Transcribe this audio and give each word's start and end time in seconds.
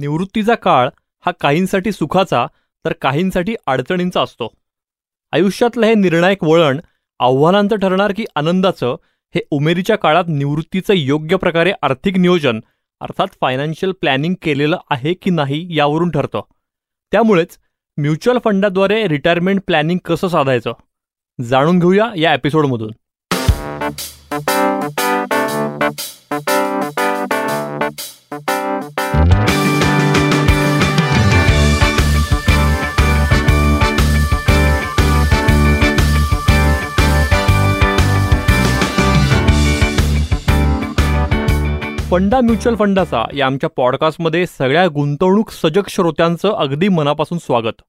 निवृत्तीचा 0.00 0.54
काळ 0.54 0.88
हा 1.26 1.32
काहींसाठी 1.40 1.92
सुखाचा 1.92 2.46
तर 2.84 2.92
काहींसाठी 2.92 3.54
अडचणींचा 3.66 4.22
असतो. 4.22 4.48
आयुष्यातलं 5.32 5.86
हे 5.86 5.94
निर्णायक 5.94 6.44
वळण 6.44 6.80
आव्हानांचं 7.20 7.76
ठरणार 7.76 8.12
की 8.16 8.24
आनंदाचं 8.36 8.96
हे 9.34 9.40
उमेरीच्या 9.50 9.96
काळात 9.96 10.24
निवृत्तीचं 10.28 10.94
योग्य 10.94 11.36
प्रकारे 11.36 11.72
आर्थिक 11.82 12.18
नियोजन 12.18 12.60
अर्थात 13.00 13.26
फायनान्शियल 13.40 13.92
प्लॅनिंग 13.92 14.34
केलेलं 14.42 14.78
आहे 14.90 15.14
की 15.14 15.30
नाही 15.30 15.66
यावरून 15.70 16.10
ठरतं. 16.10 16.40
त्यामुळेच 17.12 17.58
म्युच्युअल 17.96 18.38
फंडाद्वारे 18.44 19.06
रिटायरमेंट 19.08 19.60
प्लॅनिंग 19.66 19.98
कसं 20.04 20.28
साधायचं? 20.28 20.72
जाणून 21.38 21.78
घेऊया 21.78 22.10
या 22.16 22.34
एपिसोडमधून 22.34 22.90
फंडा 42.10 42.40
म्युच्युअल 42.40 42.76
फंडाचा 42.76 43.24
या 43.34 43.46
आमच्या 43.46 43.68
पॉडकास्टमध्ये 43.70 44.46
सगळ्या 44.46 44.86
गुंतवणूक 44.88 45.50
सजग 45.50 45.82
श्रोत्यांचं 45.88 46.48
अगदी 46.48 46.88
मनापासून 46.88 47.38
स्वागत. 47.38 47.82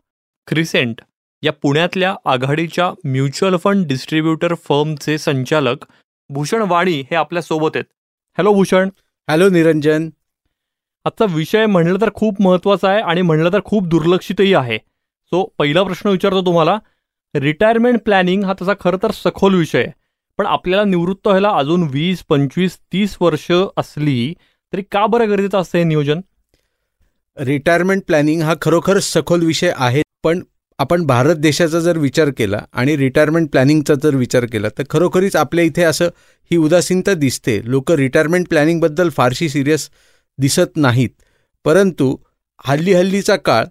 क्रिसेंट 0.48 1.02
या 1.44 1.52
पुण्यातल्या 1.52 2.16
आघाडीच्या 2.26 2.92
म्युच्युअल 3.06 3.58
फंड 3.58 3.88
डिस्ट्रीब्युटर 3.88 4.54
फर्मचे 4.54 5.18
संचालक 5.18 5.86
भूषण 6.30 6.62
वाणी 6.62 7.00
हे 7.00 7.16
आपल्यासोबत 7.16 7.70
आहेत. 7.76 7.86
हॅलो 8.38 8.54
भूषण. 8.54 8.90
हॅलो 9.30 9.50
निरंजन. 9.50 10.10
आजचा 11.06 11.26
विषय 11.30 11.66
म्हणलं 11.66 12.02
तर 12.02 12.10
खूप 12.14 12.42
महत्त्वाचा 12.42 12.90
आहे 12.90 13.02
आणि 13.02 13.22
म्हणलं 13.22 13.54
तर 13.54 13.60
खूप 13.66 13.88
दुर्लक्षितही 13.88 14.54
आहे. 14.54 14.78
सो 15.26 15.54
पहिला 15.58 15.84
प्रश्न 15.84 16.10
विचारतो 16.10 16.46
तुम्हाला. 16.46 16.78
रिटायरमेंट 17.36 18.00
प्लॅनिंग 18.02 18.44
हा 18.44 18.54
तसा 18.62 18.74
खरं 18.80 18.98
तर 19.04 19.12
सखोल 19.12 19.56
विषय 19.56 19.80
आहे. 19.80 20.01
पण 20.38 20.46
आपल्याला 20.46 20.84
निवृत्त 20.84 21.28
व्हायला 21.28 21.50
अजून 21.50 21.88
वीस 21.92 22.24
पंचवीस 22.30 22.78
तीस 22.94 23.16
वर्ष 23.22 23.52
असली 23.78 24.34
तरी 24.74 24.82
का 24.92 25.06
बरं 25.06 25.30
गरजेचं 25.30 25.58
असतं 25.58 25.78
हे 25.78 25.84
नियोजन? 25.84 26.20
रिटायरमेंट 27.38 28.04
प्लॅनिंग 28.08 28.42
हा 28.42 28.54
खरोखर 28.62 29.00
सखोल 29.00 29.46
विषय 29.46 29.72
आहे 29.76 30.02
पण 30.24 30.42
आपण 30.80 31.06
भारत 31.06 31.36
देशाचा 31.36 31.80
जर 31.80 31.98
विचार 31.98 32.30
केला 32.38 32.60
आणि 32.74 32.98
रिटायरमेंट 32.98 33.50
प्लॅनिंगचा 33.50 33.94
जर 34.04 34.16
विचार 34.16 34.46
केला 34.46 34.68
तर 34.78 34.84
खरोखरीच 34.90 35.36
आपल्या 35.36 35.66
इथे 35.66 35.84
असं 35.84 36.06
ही 36.52 36.58
उदासीनता 36.58 37.14
दिसते. 37.14 37.60
लोक 37.64 37.92
रिटायरमेंट 37.92 38.48
प्लॅनिंगबद्दल 38.48 39.10
फारशी 39.10 39.50
सिरियस 39.50 39.90
दिसत 40.38 40.78
नाहीत. 40.78 41.10
परंतु 41.66 42.16
हल्ली 42.66 42.94
हल्लीचा 42.94 43.36
काळ 43.36 43.66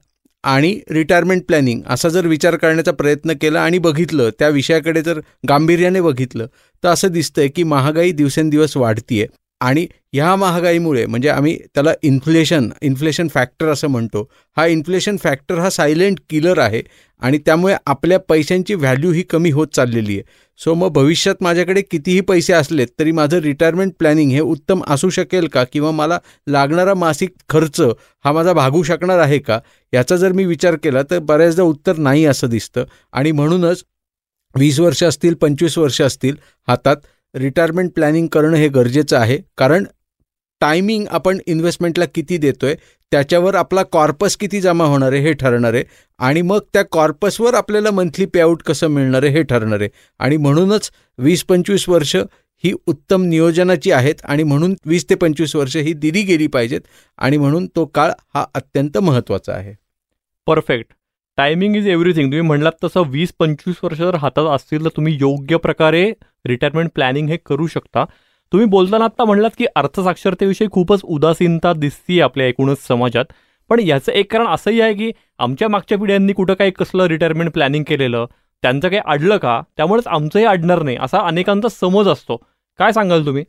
आणि 0.45 0.79
रिटायरमेंट 0.91 1.43
प्लॅनिंग 1.47 1.81
असा 1.87 2.09
जर 2.09 2.27
विचार 2.27 2.57
करण्याचा 2.57 2.93
प्रयत्न 2.93 3.33
केला 3.41 3.63
आणि 3.63 3.79
बघितलं 3.79 4.31
त्या 4.39 4.49
विषयाकडे 4.49 5.03
जर 5.03 5.21
गांभीर्याने 5.49 6.01
बघितलं 6.01 6.47
तर 6.85 6.89
असं 6.89 7.09
दिसतंय 7.09 7.49
की 7.49 7.63
महागाई 7.63 8.13
दिवसेंदिवस 8.13 8.77
वाढतीये. 8.77 9.27
आणि 9.61 9.87
ह्या 10.13 10.35
महागाईमुळे 10.37 11.05
म्हणजे 11.07 11.29
आम्ही 11.29 11.57
त्याला 11.75 11.93
इन्फ्लेशन 12.03 12.69
इन्फ्लेशन 12.83 13.29
फॅक्टर 13.29 13.69
असं 13.69 13.89
म्हणतो. 13.89 14.29
हा 14.57 14.67
इन्फ्लेशन 14.67 15.17
फॅक्टर 15.23 15.59
हा 15.59 15.71
सायलेंट 15.71 16.19
किलर 16.31 16.59
आहे 16.59 16.83
आणि 17.23 17.39
त्यामुळे 17.39 17.75
आपल्या 17.87 18.19
पैशांची 18.19 18.75
व्हॅल्यू 18.75 19.11
ही 19.13 19.23
कमी 19.23 19.51
होत 19.51 19.69
चाललेली 19.75 20.15
आहे. 20.15 20.23
सो 20.61 20.75
मग 20.75 20.89
भविष्यात 20.93 21.43
माझ्याकडे 21.43 21.83
कितीही 21.91 22.21
पैसे 22.21 22.53
असलेत 22.53 22.87
तरी 22.99 23.13
माझं 23.13 23.39
रिटायरमेंट 23.41 23.93
प्लॅनिंग 23.99 24.31
हे 24.31 24.41
उत्तम 24.41 24.83
असू 24.89 25.11
शकेल 25.11 25.47
का? 25.49 25.65
किंवा 25.73 25.91
मला 25.91 26.19
लागणारा 26.47 26.95
मासिक 26.95 27.31
खर्च 27.49 27.81
हा 28.25 28.33
माझा 28.33 28.53
भागू 28.53 28.83
शकणार 28.83 29.19
आहे 29.19 29.39
का? 29.39 29.59
याचा 29.93 30.17
जर 30.17 30.33
मी 30.33 30.45
विचार 30.45 30.77
केला 30.83 31.03
तर 31.11 31.19
बऱ्याचदा 31.19 31.63
उत्तर 31.63 31.97
नाही 31.99 32.25
असं 32.25 32.49
दिसतं. 32.49 32.85
आणि 33.13 33.33
म्हणूनच 33.33 33.85
वीस 34.55 34.79
वर्ष 34.81 35.03
असतील 35.05 35.35
पंचवीस 35.35 35.79
वर्ष 35.79 36.01
असतील 36.03 36.37
हातात 36.69 36.97
रिटायरमेंट 37.35 37.93
प्लॅनिंग 37.93 38.27
करणं 38.27 38.57
हे 38.57 38.69
गरजेचं 38.69 39.17
आहे. 39.17 39.39
कारण 39.57 39.85
टायमिंग 40.61 41.07
आपण 41.11 41.39
इन्व्हेस्टमेंटला 41.47 42.05
किती 42.05 42.37
देतोय 42.39 42.75
त्याच्यावर 43.11 43.55
आपला 43.55 43.83
कॉर्पस 43.83 44.37
किती 44.37 44.61
जमा 44.61 44.85
होणार 44.85 45.13
आहे 45.13 45.21
हे 45.21 45.33
ठरणार 45.33 45.75
आहे. 45.75 45.85
आणि 46.19 46.43
मग 46.43 46.59
त्या 46.73 46.83
कॉर्पसवर 46.93 47.55
आपल्याला 47.55 47.91
मंथली 47.91 48.27
पेआउट 48.27 48.63
कसं 48.63 48.89
मिळणार 48.89 49.23
आहे 49.23 49.33
हे 49.33 49.43
ठरणार 49.43 49.81
आहे. 49.81 49.89
आणि 50.19 50.37
म्हणूनच 50.37 50.91
वीस 51.19 51.45
पंचवीस 51.45 51.89
वर्ष 51.89 52.17
ही 52.65 52.73
उत्तम 52.87 53.23
नियोजनाची 53.23 53.93
आहेत 53.93 54.15
आणि 54.25 54.43
म्हणून 54.43 54.75
वीस 54.87 55.07
ते 55.11 55.15
पंचवीस 55.15 55.57
वर्ष 55.57 55.77
ही 55.77 55.93
दिली 55.93 56.23
गेली 56.23 56.47
पाहिजेत. 56.47 56.81
आणि 57.19 57.37
म्हणून 57.37 57.67
तो 57.67 57.87
काळ 57.87 58.11
हा 58.35 58.45
अत्यंत 58.55 58.99
महत्त्वाचा 58.99 59.53
आहे. 59.53 59.75
परफेक्ट 60.47 60.93
टायमिंग 61.39 61.77
इज 61.77 61.89
एव्हरीथिंग 61.89 62.31
तुम्ही 62.33 62.41
म्हणलात 62.41 62.73
तसं 62.85 63.03
वीस 63.11 63.33
पंचवीस 63.39 63.77
वर्ष 63.83 63.99
जर 63.99 64.15
हातात 64.15 64.47
असतील 64.55 64.85
तर 64.85 64.91
तुम्ही 64.97 65.17
योग्य 65.21 65.57
प्रकारे 65.57 66.11
रिटायरमेंट 66.47 66.91
प्लॅनिंग 66.95 67.29
हे 67.29 67.37
करू 67.47 67.67
शकता. 67.67 68.05
तुम्ही 68.53 68.67
बोलताना 68.67 69.05
आता 69.05 69.25
म्हणलात 69.25 69.51
की 69.59 69.67
अर्थसाक्षरतेविषयी 69.77 70.69
खूपच 70.73 71.01
उदासीनता 71.05 71.73
दिसतीये 71.73 72.21
आपल्या 72.21 72.47
एकूणच 72.47 72.87
समाजात. 72.87 73.25
पण 73.71 73.81
याचं 73.81 74.13
एक 74.13 74.33
कारण 74.33 74.47
असंही 74.47 74.81
आहे 74.81 74.95
की 74.95 75.11
आमच्या 75.39 75.69
मागच्या 75.69 75.99
पिढ्यांनी 75.99 76.33
कुठं 76.33 76.55
काही 76.55 76.71
कसलं 76.71 77.07
रिटायरमेंट 77.07 77.51
प्लॅनिंग 77.53 77.85
केलेलं 77.87 78.27
त्यांचं 78.63 78.89
काही 78.89 79.01
अडलं 79.05 79.37
का? 79.37 79.61
त्यामुळेच 79.77 80.07
आमचंही 80.07 80.45
अडणार 80.45 80.83
नाही 80.83 80.97
असा 81.01 81.19
अनेकांचा 81.19 81.69
समज 81.69 82.09
असतो. 82.09 82.37
काय 82.79 82.93
सांगाल 82.93 83.27
तुम्ही? 83.27 83.45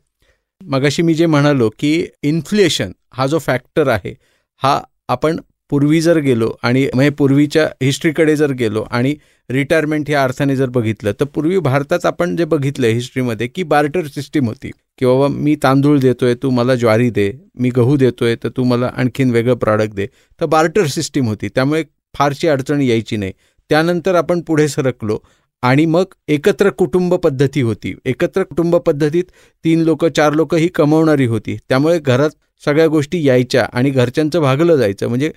मगाशी 0.60 1.02
मी 1.02 1.14
जे 1.14 1.26
म्हणालो 1.26 1.70
की 1.78 2.06
इन्फ्लेशन 2.22 2.92
हा 3.14 3.26
जो 3.26 3.38
फॅक्टर 3.38 3.88
आहे 3.88 4.14
हा 4.62 4.80
आपण 5.08 5.36
पूर्वी 5.72 6.00
जर 6.00 6.18
गेलो 6.18 6.50
आणि 6.62 6.88
म्हणजे 6.94 7.10
पूर्वीच्या 7.10 7.68
हिस्ट्रीकडे 7.82 8.36
जर 8.36 8.50
गेलो 8.52 8.84
आणि 8.90 9.14
रिटायरमेंट 9.50 10.04
ह्या 10.08 10.24
अर्थाने 10.24 10.56
जर 10.56 10.66
बघितलं 10.66 11.12
तर 11.20 11.24
पूर्वी 11.24 11.58
भारतात 11.58 12.06
आपण 12.06 12.36
जे 12.36 12.44
बघितलं 12.44 12.86
हिस्ट्रीमध्ये 12.86 13.46
की 13.46 13.62
बार्टर 13.62 14.06
सिस्टीम 14.06 14.46
होती. 14.46 14.70
की 14.98 15.06
बाबा 15.06 15.28
मी 15.28 15.56
तांदूळ 15.62 15.98
देतोय 15.98 16.34
तू 16.34 16.50
मला 16.50 16.74
ज्वारी 16.74 17.10
दे 17.10 17.32
मी 17.58 17.70
गहू 17.70 17.96
देतोय 17.96 18.36
तर 18.44 18.48
तू 18.48 18.64
मला 18.64 18.90
आणखीन 18.96 19.30
वेगळं 19.30 19.54
प्रॉडक्ट 19.54 19.94
दे. 19.94 20.06
तर 20.40 20.46
बार्टर 20.46 20.86
सिस्टीम 20.86 21.26
होती. 21.26 21.48
त्यामुळे 21.48 21.84
फारशी 22.14 22.48
अडचण 22.48 22.82
यायची 22.82 23.16
नाही. 23.16 23.32
त्यानंतर 23.70 24.14
आपण 24.14 24.40
पुढे 24.40 24.68
सरकलो 24.68 25.18
आणि 25.62 25.86
मग 25.86 26.04
एकत्र 26.28 26.70
कुटुंब 26.70 27.14
पद्धती 27.14 27.60
होती. 27.60 27.94
एकत्र 28.04 28.42
कुटुंब 28.42 28.76
पद्धतीत 28.76 29.24
तीन 29.64 29.80
लोक 29.80 30.04
चार 30.04 30.32
लोक 30.32 30.54
ही 30.54 30.68
कमवणारी 30.68 31.26
होती. 31.26 31.56
त्यामुळे 31.68 31.98
घरात 31.98 32.30
सगळ्या 32.64 32.86
गोष्टी 32.86 33.26
यायच्या 33.26 33.66
आणि 33.72 33.90
घरच्यांचं 33.90 34.40
भागलं 34.40 34.76
जायचं. 34.76 35.08
म्हणजे 35.08 35.30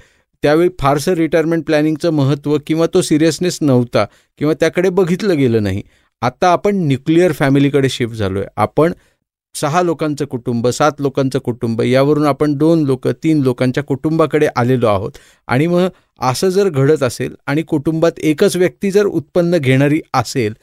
त्यावेळी 0.46 0.70
फारसं 0.80 1.14
रिटायरमेंट 1.14 1.64
प्लॅनिंगचं 1.66 2.10
महत्त्व 2.14 2.58
किंवा 2.68 2.86
तो 2.94 3.02
सिरियसनेस 3.02 3.58
नव्हता 3.62 4.06
किंवा 4.40 4.54
त्याकडे 4.54 4.90
बघितलं 4.90 5.38
गेलं 5.38 5.64
नाही. 5.64 5.82
आता 6.22 6.48
आपण 6.48 6.76
न्यूक्लिअर 6.88 7.32
फॅमिलीकडे 7.32 7.90
शिफ्ट 7.90 8.16
झालो 8.16 8.40
आहे 8.40 8.48
आपण 8.58 8.94
सहा 9.56 9.82
लोकांचं 9.82 10.26
कुटुंब 10.26 10.68
सात 10.68 10.92
लोकांचं 11.00 11.40
कुटुंब 11.40 11.82
यावरून 11.82 12.26
आपण 12.26 12.54
दोन 12.54 12.84
लोक 12.84 13.08
तीन 13.24 13.42
लोकांच्या 13.42 13.84
कुटुंबाकडे 13.84 14.48
आलेलो 14.56 14.88
आहोत. 14.88 15.12
आणि 15.48 15.68
मग 15.68 15.88
असं 16.22 16.50
जर 16.50 16.70
घडत 16.70 17.04
असेल 17.04 17.36
आणि 17.48 17.62
कुटुंबात 17.62 18.20
एकच 18.20 18.56
व्यक्ती 18.56 18.92
जर 18.92 19.06
उत्पन्न 19.06 19.58
घेणारी 19.58 20.02
असेल 20.14 20.54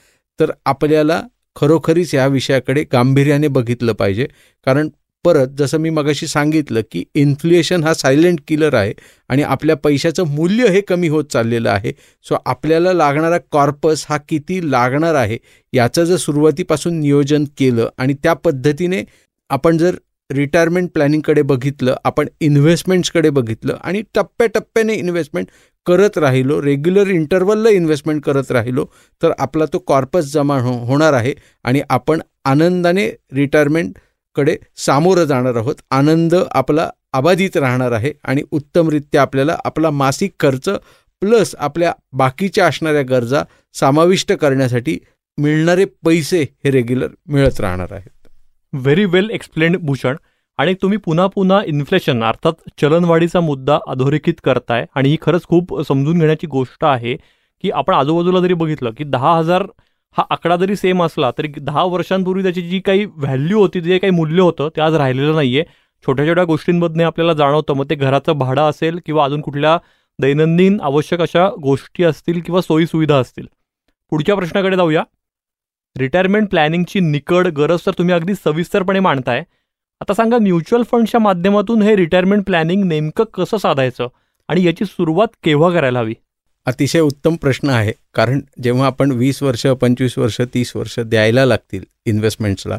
तर 0.41 0.53
आपल्याला 0.67 1.23
खरोखरीच 1.57 2.15
या 2.15 2.27
विषयाकडे 2.27 2.85
गांभीर्याने 2.93 3.49
बघितलं 3.49 3.93
पाहिजे. 3.93 4.29
कारण 4.67 4.89
परत 5.25 5.49
जसं 5.59 5.79
मी 5.79 5.91
मगाशी 5.91 6.27
सांगितलं 6.27 6.83
की 6.93 7.05
इन्फ्लुएशन 7.15 7.85
हा 7.85 7.93
सायलेंट 7.95 8.41
किलर 8.49 8.75
आहे 8.75 8.93
आणि 9.31 9.43
आपल्या 9.45 9.77
पैशाचं 9.77 10.27
मूल्य 10.29 10.69
हे 10.69 10.81
कमी 10.81 11.09
होत 11.09 11.25
चाललेलं 11.25 11.71
आहे. 11.71 11.93
सो 12.27 12.37
आपल्याला 12.47 12.93
लागणारा 12.93 13.39
कॉर्पस 13.53 14.05
हा 14.09 14.17
किती 14.29 14.61
लागणार 14.71 15.15
आहे 15.15 15.39
याचं 15.73 16.05
जर 16.05 16.17
सुरुवातीपासून 16.17 16.99
नियोजन 17.01 17.45
केलं 17.59 17.89
आणि 17.99 18.15
त्या 18.23 18.33
पद्धतीने 18.35 19.03
आपण 19.51 19.79
जर 19.79 19.95
रिटायरमेंट 20.31 20.89
प्लॅनिंगकडे 20.95 21.43
बघितलं 21.43 21.95
आपण 22.05 22.29
इन्व्हेस्टमेंट्सकडे 22.41 23.31
बघितलं 23.31 23.77
आणि 23.83 24.03
टप्प्याटप्प्याने 24.15 24.95
इन्व्हेस्टमेंट 24.95 25.47
करत 25.87 26.19
राहिलो 26.19 26.61
रेग्युलर 26.63 27.09
इंटरवलला 27.11 27.71
इन्व्हेस्टमेंट 27.71 28.23
करत 28.25 28.51
राहिलो 28.53 28.85
तर 29.23 29.33
आपला 29.39 29.65
तो 29.73 29.79
कॉर्पस 29.79 30.33
जमा 30.33 30.59
हो 30.61 30.73
होणार 30.87 31.13
आहे 31.13 31.35
आणि 31.65 31.81
आपण 31.91 32.21
आनंदाने 32.45 33.09
रिटायरमेंट 33.33 33.99
कडे 34.37 34.57
सामोरं 34.77 35.25
जाणार 35.25 35.57
आहोत. 35.57 35.75
आनंद 35.91 36.35
आपला 36.51 36.89
अबाधित 37.13 37.57
राहणार 37.57 37.93
आहे 37.93 38.13
आणि 38.25 38.43
उत्तमरित्या 38.51 39.23
आपल्याला 39.23 39.57
आपला 39.65 39.91
मासिक 39.91 40.33
खर्च 40.41 40.69
प्लस 41.23 41.55
आपल्या 41.59 41.93
बाकीच्या 42.13 42.67
असणाऱ्या 42.67 43.03
गरजा 43.03 43.43
समाविष्ट 43.75 44.33
करण्यासाठी 44.33 44.99
मिळणारे 45.39 45.85
पैसे 46.05 46.41
हे 46.43 46.71
रेग्युलर 46.71 47.09
मिळत 47.29 47.61
राहणार 47.61 47.93
आहेत. 47.93 48.11
Very 48.73 49.05
well 49.05 49.31
explained 49.31 49.77
Bhushan. 49.77 50.17
आणि 50.59 50.75
तुम्ही 50.83 50.99
पुन्हा 50.99 51.27
पुन्हा 51.27 51.61
इन्फ्लेशन 51.67 52.23
अर्थात 52.25 52.53
चलनवाढीचा 52.81 53.41
मुद्दा 53.41 53.79
अधोरेखित 53.87 54.35
करताय 54.45 54.85
आणि 54.95 55.09
ही 55.09 55.17
खरंच 55.23 55.45
खूप 55.45 55.81
समजून 55.89 56.19
घेण्याची 56.19 56.47
गोष्ट 56.47 56.85
आहे 56.85 57.15
की 57.65 57.71
आपण 57.71 57.95
आजूबाजूला 57.95 58.41
जरी 58.41 58.55
बघितलं 58.55 58.91
की 58.91 59.05
दहा 59.05 59.37
हजार 59.39 59.63
हा 60.19 60.25
आकडा 60.31 60.57
जरी 60.57 60.77
सेम 60.77 61.03
असला 61.03 61.31
तरी 61.39 61.49
दहा 61.49 61.83
वर्षांपूर्वी 61.85 62.43
त्याची 62.43 62.63
जी 62.63 62.81
काही 62.81 63.05
व्हॅल्यू 63.05 63.59
होती 63.59 63.81
जे 63.81 63.99
काही 63.99 64.11
मूल्य 64.11 64.43
होतं 64.43 64.69
ते 64.77 64.81
आज 64.81 64.95
राहिलेलं 64.95 65.35
नाहीये. 65.35 65.65
छोट्या 66.07 66.27
छोट्या 66.29 66.45
गोष्टींमधने 66.45 67.03
आपल्याला 67.03 67.33
जाणवतं. 67.33 67.75
मग 67.75 67.85
ते 67.91 67.95
घराचं 67.95 68.33
भाडं 68.33 68.63
असेल 68.63 69.01
किंवा 69.07 69.25
अजून 69.25 69.41
कुठल्या 69.41 69.79
दैनंदिन 70.21 70.81
आवश्यक 70.81 71.21
अशा 71.21 71.49
गोष्टी 71.63 72.05
असतील 72.05 72.41
किंवा 72.41 72.61
सोयीसुविधा 72.61 73.17
असतील. 73.17 73.47
पुढच्या 74.11 74.35
प्रश्नाकडे 74.35 74.77
जाऊया. 74.77 75.03
रिटायरमेंट 75.99 76.51
प्लॅनिंगची 76.51 77.01
निकड 77.01 77.49
गरज 77.49 77.79
तर 77.87 77.93
तुम्ही 77.99 78.15
अगदी 78.15 78.35
सविस्तरपणे 78.35 79.01
मांडताय. 79.01 79.43
आता 80.01 80.15
सांगा 80.15 80.39
म्युच्युअल 80.39 80.85
फंडच्या 80.85 81.21
माध्यमातून 81.21 81.83
हे 81.83 81.97
रिटायरमेंट 81.97 82.45
प्लॅनिंग 82.47 82.85
नेमकं 82.85 83.25
कसं 83.25 83.57
साधायचं? 83.57 84.09
आणि 84.49 84.67
याची 84.67 84.85
सुरुवात 84.85 85.29
केव्हा 85.45 85.71
करायला 85.71 85.99
हवी? 85.99 86.15
अतिशय 86.67 87.01
उत्तम 87.01 87.37
प्रश्न 87.37 87.71
आहे. 87.71 87.93
कारण 88.15 88.41
जेव्हा 88.63 88.87
आपण 88.87 89.11
वीस 89.11 89.43
वर्ष 89.43 89.67
पंचवीस 89.67 90.19
वर्ष 90.19 90.41
तीस 90.55 90.77
वर्ष 90.77 90.99
द्यायला 91.01 91.45
लागतील 91.45 91.85
इन्व्हेस्टमेंट्सला 92.07 92.79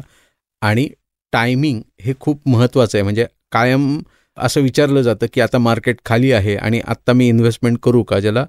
आणि 0.62 0.88
टायमिंग 1.32 1.80
हे 2.00 2.12
खूप 2.20 2.48
महत्त्वाचं 2.48 2.98
आहे. 2.98 3.02
म्हणजे 3.02 3.26
कायम 3.52 4.00
असं 4.36 4.60
विचारलं 4.60 5.02
जातं 5.02 5.26
की 5.32 5.40
आता 5.40 5.58
मार्केट 5.58 5.96
खाली 6.04 6.32
आहे 6.32 6.56
आणि 6.56 6.80
आत्ता 6.84 7.12
मी 7.12 7.28
इन्व्हेस्टमेंट 7.28 7.78
करू 7.82 8.02
का? 8.02 8.20
ज्याला 8.20 8.46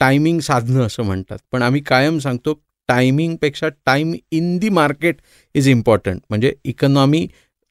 टायमिंग 0.00 0.40
साधणं 0.40 0.86
असं 0.86 1.02
म्हणतात. 1.02 1.38
पण 1.52 1.62
आम्ही 1.62 1.80
कायम 1.80 2.18
सांगतो 2.18 2.60
टायमिंगपेक्षा 2.88 3.68
time 3.86 4.14
in 4.30 4.56
the 4.58 4.68
market 4.68 5.16
is 5.54 5.68
important 5.68 6.20
म्हणजे 6.30 6.52
इकॉनॉमी 6.64 7.26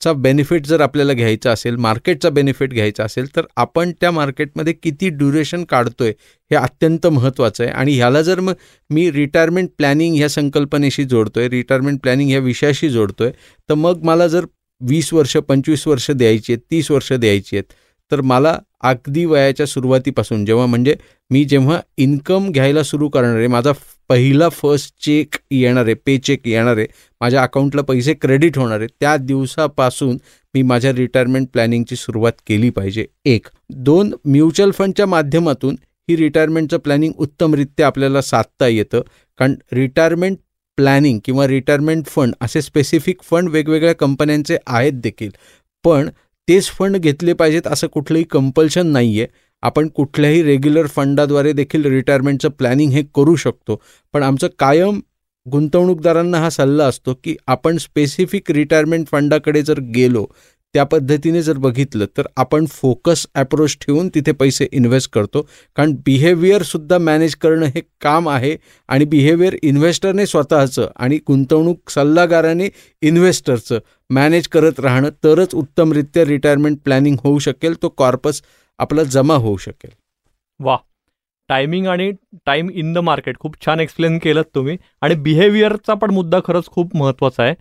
चा 0.06 0.12
बेनिफिट 0.13 0.66
जर 0.66 0.81
आपल्याला 0.81 1.13
घ्यायचा 1.13 1.52
असेल 1.52 1.75
मार्केटचा 1.75 2.30
बेनिफिट 2.30 2.74
घ्यायचा 2.74 3.04
असेल 3.04 3.28
तर 3.36 3.46
आपण 3.57 3.92
त्या 4.02 4.12
मार्केटमध्ये 4.12 4.74
किती 4.74 5.10
ड्युरेशन 5.12 5.63
काढतोय 5.69 6.10
हे 6.52 6.56
अत्यंत 6.56 7.07
महत्त्वाचं 7.07 7.63
आहे. 7.63 7.72
आणि 7.74 7.94
ह्याला 7.94 8.22
जर 8.22 8.40
मग 8.40 8.54
मी 8.90 9.12
रिटायरमेंट 9.12 9.69
प्लॅनिंग 9.78 10.16
ह्या 10.16 10.30
संकल्पनेशी 10.30 11.04
जोडतोय 11.06 11.48
रिटायरमेंट 11.50 12.00
प्लॅनिंग 12.02 12.30
ह्या 12.30 12.40
विषयाशी 12.40 12.90
जोडतोय 12.90 13.31
तर 13.69 13.74
मग 13.75 14.04
मला 14.04 14.28
जर 14.28 14.46
वीस 14.81 15.13
वर्ष 15.13 15.36
पंचवीस 15.40 15.88
वर्ष 15.88 16.10
द्यायची 16.12 16.54
आहेत 16.54 16.63
तीस 16.72 16.92
वर्ष 16.92 17.12
द्यायची 17.13 17.57
आहेत 17.57 17.74
तर 18.12 18.22
मला 18.24 18.57
अगदी 18.84 19.25
वयाच्या 19.25 19.66
सुरुवातीपासून 19.66 20.46
जेव्हा 20.46 20.66
म्हणजे 20.66 20.96
मी 21.31 21.44
जेव्हा 21.46 21.80
इन्कम 21.98 22.50
घ्यायला 22.52 22.84
सुरू 22.84 23.10
करणार 23.10 23.38
आहे 23.38 23.48
माझा 23.48 23.72
पहिला 24.10 24.50
फर्स्ट 24.50 24.96
चेक 25.06 25.36
येणार 25.52 25.86
आहे 25.86 25.94
पे 25.94 26.18
चेक 26.18 26.48
येणार 26.48 26.78
आहे 26.78 26.88
माझ्या 27.22 27.44
अकाउंटला 27.44 27.81
पैसे 27.81 28.13
क्रेडिट 28.13 28.57
होणार 28.57 28.80
आहे 28.80 28.88
त्या 29.00 29.18
दिवसापासून 29.18 30.18
मी 30.54 30.62
माझ्या 30.62 30.92
रिटायरमेंट 30.94 31.48
प्लॅनिंगची 31.54 31.96
सुरुवात 31.96 32.31
केली 32.48 32.69
पाहिजे. 32.69 33.06
एक. 33.25 33.48
दोन 33.69 34.13
म्युच्युअल 34.25 34.72
फंडच्या 34.72 35.06
माध्यमातून 35.06 35.75
ही 36.10 36.16
रिटायरमेंटचं 36.18 36.78
प्लॅनिंग 36.78 37.13
उत्तमरित्या 37.18 37.88
आपल्याला 37.88 38.22
साधता 38.22 38.68
येतं. 38.68 39.02
कारण 39.38 39.56
रिटायरमेंट 39.72 40.38
प्लॅनिंग 40.75 41.19
किंवा 41.25 41.48
रिटायरमेंट 41.48 42.06
फंड 42.06 42.34
असे 42.42 42.62
स्पेसिफिक 42.62 43.22
फंड 43.24 43.50
वेगवेगळ्या 43.50 43.96
कंपन्यांचे 43.96 44.57
आहेत 44.68 44.94
देखील. 44.94 45.30
पण 45.84 46.10
तेच 46.48 46.68
फंड 46.68 46.98
घेतले 46.98 47.34
पाहिजेत 47.34 47.68
असं 47.68 47.88
कुठलंही 47.88 48.24
कंपल्शन 48.24 48.88
नाही 48.88 49.19
आहे 49.19 49.28
आपण 49.65 49.88
कुठल्याही 49.88 50.41
रेग्युलर 50.44 50.88
फंडाद्वारे 50.88 51.51
देखील 51.53 51.85
रिटायरमेंटचं 51.85 52.50
प्लॅनिंग 52.50 52.91
हे 52.91 53.03
करू 53.15 53.35
शकतो. 53.35 53.81
पण 54.13 54.23
आमचं 54.23 54.47
कायम 54.59 55.00
गुंतवणूकदारांना 55.45 56.38
हा 56.39 56.50
सल्ला 56.50 56.85
असतो 56.85 57.13
की 57.23 57.35
आपण 57.47 57.77
स्पेसिफिक 57.77 58.51
रिटायरमेंट 58.51 59.07
फंडाकडे 59.07 59.62
जर 59.62 59.79
गेलो 59.95 60.25
त्या 60.73 60.83
पद्धतीने 60.83 61.41
जर 61.41 61.57
बघितलं 61.57 62.06
तर 62.17 62.27
आपण 62.38 62.65
फोकस 62.65 63.25
ॲप्रोच 63.35 63.75
ठेवून 63.81 64.07
तिथे 64.15 64.31
पैसे 64.31 64.67
इन्व्हेस्ट 64.71 65.12
करतो. 65.13 65.41
कारण 65.77 65.94
बिहेवियरसुद्धा 66.06 66.97
मॅनेज 66.97 67.35
करणं 67.35 67.65
हे 67.65 67.81
काम 68.01 68.27
आहे 68.29 68.56
आणि 68.89 69.06
बिहेवियर 69.06 69.56
इन्व्हेस्टरने 69.63 70.25
स्वतःचं 70.25 70.88
आणि 70.95 71.18
गुंतवणूक 71.27 71.89
सल्लागाराने 71.89 72.69
इन्व्हेस्टरचं 73.01 73.79
मॅनेज 74.09 74.47
करत 74.47 74.79
राहणं 74.79 75.09
तरच 75.23 75.53
उत्तमरित्या 75.53 76.25
रिटायरमेंट 76.25 76.77
प्लॅनिंग 76.83 77.15
होऊ 77.23 77.39
शकेल. 77.39 77.75
तो 77.81 77.89
कॉर्पस 77.89 78.41
आपला 78.80 79.04
जमा 79.04 79.36
होऊ 79.36 79.57
शकेल. 79.57 79.92
वा. 80.60 80.77
टायमिंग 81.50 81.88
आणि 81.88 82.12
टाईम 82.45 82.69
इन 82.69 82.94
द 82.94 82.98
मार्केट 82.98 83.38
खूप 83.39 83.66
छान 83.66 83.80
एक्सप्लेन 83.80 84.18
केलं 84.18 84.42
तुम्ही. 84.56 84.77
आणि 85.01 85.16
बिहेवियरचा 85.16 85.94
पण 85.94 86.12
मुद्दा 86.12 86.39
खरंच 86.45 86.66
खूप 86.66 86.95
महत्त्वाचा 86.95 87.44
आहे. 87.44 87.54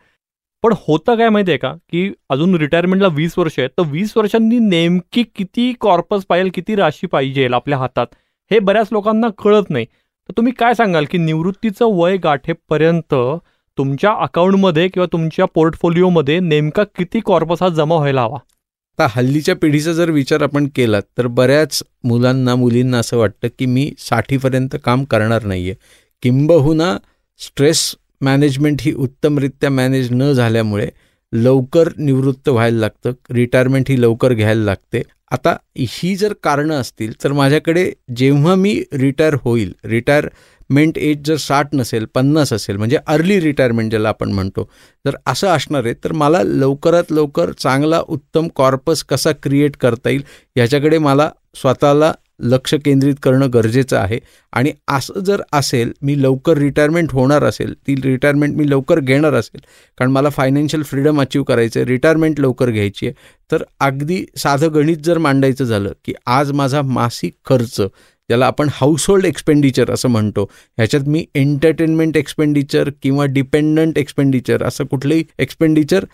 पण 0.63 0.73
होतं 0.73 1.17
काय 1.17 1.29
माहिती 1.29 1.51
आहे 1.51 1.59
का? 1.59 1.73
की 1.73 2.13
अजून 2.31 2.55
रिटायरमेंटला 2.55 3.09
वीस 3.09 3.39
वर्ष 3.39 3.59
आहेत. 3.59 3.71
तर 3.71 3.83
वीस 3.87 4.17
वर्षांनी 4.17 4.59
नेमकी 4.59 5.23
किती 5.23 5.73
कॉर्पस 5.81 6.25
पाहिजे 6.29 6.51
किती 6.51 6.75
राशी 6.75 7.07
पाहिजे 7.07 7.49
आपल्या 7.53 7.79
हातात 7.79 8.07
हे 8.51 8.59
बऱ्याच 8.59 8.89
लोकांना 8.93 9.29
कळत 9.45 9.71
नाही. 9.71 9.85
तर 10.29 10.33
तुम्ही 10.37 10.53
काय 10.53 10.75
सांगाल 10.75 11.05
की 11.11 11.19
निवृत्तीचं 11.19 11.87
वय 11.87 12.17
गाठेपर्यंत 12.17 13.15
तुमच्या 13.79 14.13
अकाउंटमध्ये 14.13 14.89
किंवा 14.89 15.07
तुमच्या 15.13 15.45
पोर्टफोलिओमध्ये 15.45 16.41
नेमका 16.41 16.85
किती 16.85 17.21
कॉर्पस 17.21 17.63
हा 17.63 17.69
जमा 17.69 17.95
व्हायला 17.95 18.23
हवा? 18.23 18.39
आता 18.99 19.07
हल्लीच्या 19.11 19.55
पिढीचा 19.57 19.93
जर 19.93 20.11
विचार 20.11 20.43
आपण 20.43 20.67
केला 20.75 21.01
तर 21.19 21.27
बऱ्याच 21.27 21.83
मुलांना 22.05 22.55
मुलींना 22.55 22.99
असं 22.99 23.17
वाटतं 23.17 23.49
की 23.59 23.67
मी 23.67 23.91
साठीपर्यंत 23.99 24.77
काम 24.85 25.05
करणार 25.05 25.45
नाही 25.45 25.71
आहे 25.71 25.75
किंबहुना 26.23 26.97
स्ट्रेस 27.41 27.95
मॅनेजमेंट 28.21 28.79
ही 28.81 28.93
उत्तमरित्या 28.93 29.71
मॅनेज 29.71 30.09
न 30.11 30.33
झाल्यामुळे 30.33 30.89
लवकर 31.33 31.89
निवृत्त 31.99 32.49
व्हायला 32.49 32.79
लागतं 32.79 33.13
रिटायरमेंट 33.31 33.91
ही 33.91 34.01
लवकर 34.01 34.33
घ्यायला 34.33 34.65
लागते. 34.65 35.03
आता 35.31 35.57
ही 35.79 36.15
जर 36.17 36.33
कारणं 36.43 36.75
असतील 36.75 37.13
तर 37.25 37.33
माझ्याकडे 37.33 37.91
जेव्हा 38.17 38.55
मी 38.55 38.83
रिटायर 38.93 39.35
होईल 39.43 39.73
रिटायर 39.85 40.29
मेंट 40.71 40.99
एज 40.99 41.23
जर 41.27 41.37
साठ 41.37 41.75
नसेल 41.75 42.05
पन्नास 42.15 42.53
असेल 42.53 42.77
म्हणजे 42.77 42.99
अर्ली 43.07 43.41
रिटायरमेंट 43.41 43.91
ज्याला 43.91 44.09
आपण 44.09 44.33
म्हणतो 44.33 44.69
जर 45.05 45.17
असं 45.27 45.49
असणार 45.49 45.85
आहे 45.85 45.95
तर 46.05 46.13
मला 46.15 46.43
लवकरात 46.43 47.13
लवकर 47.13 47.53
चांगला 47.53 48.01
उत्तम 48.09 48.49
कॉर्पस 48.57 49.05
कसा 49.05 49.33
क्रिएट 49.43 49.77
करता 49.77 50.11
येईल 50.11 50.23
ह्याच्याकडे 50.57 50.99
मला 50.99 51.31
स्वतःला 51.57 52.13
लक्ष 52.43 52.75
केंद्रित 52.75 53.15
करणं 53.23 53.49
गरजेचं 53.55 53.97
आहे. 53.97 54.19
आणि 54.53 54.73
असं 54.89 55.21
जर 55.21 55.43
असेल 55.53 55.93
मी 56.03 56.21
लवकर 56.23 56.59
रिटायरमेंट 56.59 57.13
होणार 57.13 57.45
असेल 57.45 57.75
ती 57.87 57.95
रिटायरमेंट 58.03 58.57
मी 58.57 58.69
लवकर 58.71 59.01
घेणार 59.01 59.35
असेल 59.35 59.61
कारण 59.99 60.11
मला 60.11 60.29
फायनान्शियल 60.29 60.83
फ्रीडम 60.83 61.21
अचीव 61.21 61.43
करायचं 61.43 61.81
आहे 61.81 61.87
रिटायरमेंट 61.89 62.41
लवकर 62.41 62.71
घ्यायची 62.71 63.07
आहे 63.07 63.15
तर 63.51 63.63
अगदी 63.81 64.25
साधं 64.37 64.75
गणित 64.75 64.97
जर 64.97 65.19
मांडायचं 65.19 65.65
झालं 65.65 65.93
की 66.05 66.13
आज 66.27 66.53
माझा 66.53 66.83
मासिक 66.83 67.35
खर्च 67.47 67.81
ज्याला 68.31 68.47
आपण 68.47 68.69
हाऊसहोल्ड 68.73 69.25
एक्सपेंडिचर 69.25 69.91
असं 69.91 70.09
म्हणतो. 70.09 70.45
ह्याच्यात 70.79 71.09
मी 71.09 71.25
एंटरटेनमेंट 71.35 72.17
एक्सपेंडिचर 72.17 72.91
किंवा 73.03 73.25
डिपेंडंट 73.27 73.99
एक्सपेंडिचर 73.99 74.63
असं 74.63 74.85
कुठलंही 74.85 75.25
एक्सपेंडिचर 75.39 76.05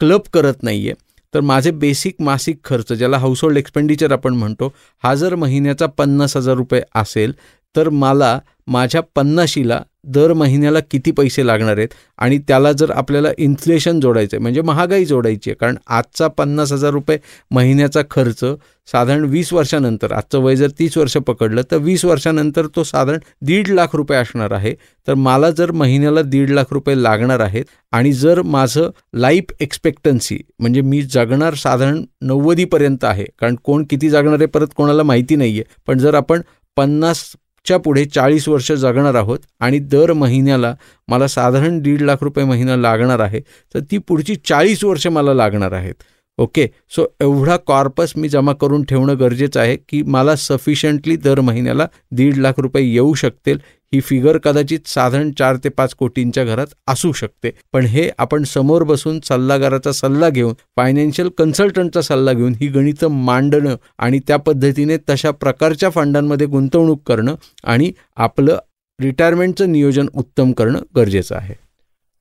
क्लब 0.00 0.20
करत 0.32 0.62
नाही 0.62 0.88
आहे 0.88 1.06
तर 1.34 1.40
माझे 1.40 1.70
बेसिक 1.70 2.20
मासिक 2.22 2.58
खर्च 2.64 2.92
ज्याला 2.92 3.18
हाऊसहोल्ड 3.18 3.58
एक्सपेंडिचर 3.58 4.12
आपण 4.12 4.34
म्हणतो 4.34 4.72
हा 5.04 5.14
जर 5.14 5.34
महिन्याचा 5.34 5.86
पन्नास 5.86 6.36
हजार 6.36 6.54
रुपये 6.54 6.80
असेल 6.94 7.32
तर 7.74 7.88
मला 7.88 8.38
माझ्या 8.66 9.00
पन्नाशीला 9.16 9.80
दर 10.06 10.32
महिन्याला 10.32 10.80
किती 10.90 11.10
पैसे 11.10 11.46
लागणार 11.46 11.76
आहेत 11.76 11.88
आणि 12.18 12.38
त्याला 12.38 12.70
जर 12.72 12.90
आपल्याला 12.90 13.28
इन्फ्लेशन 13.38 14.00
जोडायचं 14.00 14.36
आहे 14.36 14.42
म्हणजे 14.42 14.60
महागाई 14.60 15.04
जोडायची 15.04 15.50
आहे 15.50 15.56
कारण 15.60 15.76
आजचा 15.86 16.28
पन्नास 16.28 16.72
हजार 16.72 16.90
रुपये 16.90 17.18
महिन्याचा 17.50 18.02
खर्च 18.10 18.44
साधारण 18.88 19.24
वीस 19.24 19.52
वर्षानंतर 19.52 20.12
आजचं 20.12 20.38
वय 20.38 20.56
जर 20.56 20.68
तीस 20.78 20.96
वर्ष 20.98 21.16
पकडलं 21.16 21.62
तर 21.70 21.76
वीस 21.76 22.04
वर्षानंतर 22.04 22.66
तो 22.76 22.84
साधारण 22.84 23.18
दीड 23.42 23.68
लाख 23.68 23.94
रुपये 23.94 24.18
असणार 24.18 24.50
आहे. 24.50 24.74
तर 25.08 25.14
मला 25.14 25.50
जर 25.50 25.70
महिन्याला 25.72 26.22
दीड 26.22 26.50
लाख 26.50 26.72
रुपये 26.72 27.02
लागणार 27.02 27.40
आहेत 27.40 27.64
आणि 27.92 28.12
जर 28.12 28.42
माझं 28.42 28.90
लाईफ 29.14 29.52
एक्सपेक्टन्सी 29.60 30.38
म्हणजे 30.60 30.80
मी 30.80 31.02
जगणार 31.02 31.54
साधारण 31.54 32.02
नव्वदीपर्यंत 32.22 33.04
आहे 33.04 33.24
कारण 33.40 33.56
कोण 33.64 33.84
किती 33.90 34.10
जगणार 34.10 34.38
आहे 34.38 34.46
परत 34.46 34.68
कोणाला 34.76 35.02
माहिती 35.02 35.36
नाही 35.36 35.60
आहे 35.60 35.74
पण 35.86 35.98
जर 35.98 36.14
आपण 36.14 36.42
पन्नास 36.76 37.24
च्या 37.68 37.76
पुढे 37.76 38.04
चाळीस 38.04 38.48
वर्ष 38.48 38.70
जगणार 38.72 39.14
आहोत 39.14 39.38
आणि 39.60 39.78
दर 39.92 40.12
महिन्याला 40.12 40.74
मला 41.08 41.26
साधारण 41.28 41.78
दीड 41.78 42.02
लाख 42.02 42.22
रुपये 42.22 42.44
महिना 42.44 42.76
लागणार 42.76 43.20
आहे 43.20 43.40
तर 43.74 43.80
ती 43.90 43.98
पुढची 43.98 44.36
चाळीस 44.44 44.84
वर्ष 44.84 45.06
मला 45.06 45.34
लागणार 45.34 45.72
आहेत. 45.72 45.94
ओके. 46.38 46.66
सो 46.90 47.06
एवढा 47.20 47.56
कॉर्पस 47.56 48.12
मी 48.16 48.28
जमा 48.28 48.52
करून 48.52 48.82
ठेवणं 48.84 49.18
गरजेचं 49.20 49.60
आहे 49.60 49.76
की 49.88 50.02
मला 50.02 50.36
सफिशियंटली 50.36 51.16
दर 51.16 51.40
महिन्याला 51.40 51.86
दीड 52.12 52.36
लाख 52.36 52.60
रुपये 52.60 52.84
येऊ 52.84 53.14
शकतील. 53.14 53.58
ही 53.92 54.00
फिगर 54.00 54.36
कदाचित 54.38 54.88
साधारण 54.88 55.30
चार 55.38 55.56
ते 55.56 55.68
पाच 55.68 55.94
कोटींच्या 55.94 56.44
घरात 56.44 56.66
असू 56.88 57.12
शकते. 57.12 57.50
पण 57.72 57.84
हे 57.84 58.08
आपण 58.18 58.42
समोर 58.44 58.82
बसून 58.82 59.20
सल्लागाराचा 59.24 59.92
सल्ला 59.92 60.28
घेऊन 60.28 60.54
फायनान्शियल 60.76 61.28
कन्सल्टंटचा 61.38 62.00
सल्ला 62.00 62.32
घेऊन 62.32 62.54
ही 62.60 62.66
गणितं 62.68 63.08
मांडणं 63.24 63.76
आणि 63.98 64.20
त्या 64.26 64.36
पद्धतीने 64.36 64.96
तशा 65.10 65.30
प्रकारच्या 65.30 65.90
फंडांमध्ये 65.90 66.46
गुंतवणूक 66.46 67.02
करणं 67.06 67.34
आणि 67.64 67.92
आपलं 68.16 68.58
रिटायरमेंटचं 68.98 69.72
नियोजन 69.72 70.08
उत्तम 70.14 70.52
करणं 70.52 70.78
गरजेचं 70.96 71.36
आहे. 71.36 71.54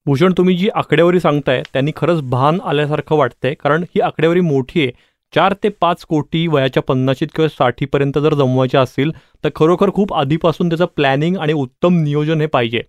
भूषण 0.07 0.33
तुम्ही 0.37 0.55
जी 0.57 0.69
आकडेवारी 0.75 1.19
सांगताय 1.19 1.61
त्यांनी 1.73 1.91
खरंच 1.95 2.21
भान 2.21 2.59
आल्यासारखं 2.65 3.15
वाटतंय 3.15 3.53
कारण 3.53 3.81
ही 3.83 4.01
आकडेवारी 4.01 4.41
मोठी 4.41 4.81
आहे. 4.81 4.91
चार 5.35 5.53
ते 5.63 5.69
पाच 5.69 6.05
कोटी 6.05 6.47
वयाच्या 6.47 6.83
पन्नाशीत 6.83 7.27
किंवा 7.35 7.47
साठीपर्यंत 7.47 8.19
जर 8.19 8.33
जमवायच्या 8.33 8.81
असतील 8.81 9.11
तर 9.43 9.49
खरोखर 9.55 9.89
खूप 9.93 10.13
आधीपासून 10.13 10.69
त्याचं 10.69 10.85
प्लॅनिंग 10.95 11.37
आणि 11.37 11.53
उत्तम 11.53 11.97
नियोजन 12.03 12.41
हे 12.41 12.47
पाहिजे. 12.47 12.81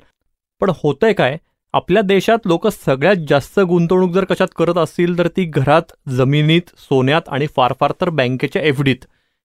पण 0.61 0.71
होतंय 0.85 1.13
काय? 1.13 1.37
आपल्या 1.73 2.03
देशात 2.03 2.47
लोक 2.47 2.67
सगळ्यात 2.67 3.27
जास्त 3.29 3.61
गुंतवणूक 3.61 4.13
जर 4.13 4.25
कशात 4.25 4.49
करत 4.57 4.79
असतील 4.79 5.19
तर 5.19 5.29
ती 5.29 5.45
घरात 5.45 5.93
जमिनीत 6.09 6.71
सोन्यात 6.79 7.29
आणि 7.29 7.47
फार 7.57 7.73
फार 7.81 7.93
तर 8.01 8.09
बँकेच्या 8.11 8.63
एफ 8.63 8.83
डीत. 8.83 9.05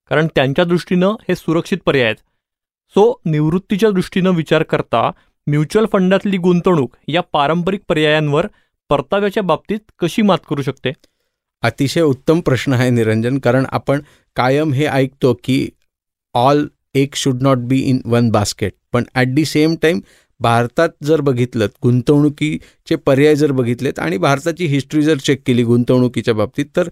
कारण 0.09 0.27
त्यांच्या 0.35 0.65
दृष्टीनं 0.65 1.15
हे 1.29 1.35
सुरक्षित 1.35 1.77
पर्याय 1.85 2.05
आहेत. 2.05 2.15
सो 2.95 3.21
निवृत्तीच्या 3.25 3.89
दृष्टीनं 3.89 4.31
विचार 4.31 4.63
करता 4.63 5.09
म्युच्युअल 5.47 5.85
फंडातली 5.93 6.37
गुंतवणूक 6.37 6.95
या 7.07 7.21
पारंपरिक 7.33 7.81
पर्यायांवर 7.89 8.47
परताव्याच्या 8.89 9.43
बाबतीत 9.43 9.79
कशी 9.99 10.21
मात 10.21 10.37
करू 10.49 10.61
शकते? 10.61 10.91
अतिशय 11.63 12.01
उत्तम 12.01 12.39
प्रश्न 12.39 12.73
आहे 12.73 12.89
निरंजन 12.89 13.37
कारण 13.39 13.65
आपण 13.71 14.01
कायम 14.35 14.73
हे 14.73 14.85
ऐकतो 14.85 15.33
की 15.43 15.67
all 16.35 16.67
egg 16.95 17.15
should 17.15 17.41
not 17.41 17.57
be 17.57 17.79
in 17.79 17.99
one 18.05 18.29
basket 18.29 18.73
पण 18.93 19.03
ॲट 19.15 19.27
दी 19.27 19.45
सेम 19.45 19.75
टाईम 19.81 19.99
भारतात 20.39 20.89
जर 21.03 21.21
बघितलं 21.21 21.67
गुंतवणुकीचे 21.83 22.95
पर्याय 22.95 23.35
जर 23.35 23.51
बघितलेत 23.51 23.99
आणि 23.99 24.17
भारताची 24.17 24.65
हिस्ट्री 24.65 25.01
जर 25.01 25.17
चेक 25.17 25.41
केली 25.45 25.63
गुंतवणुकीच्या 25.63 26.33
बाबतीत 26.33 26.65
तर 26.75 26.89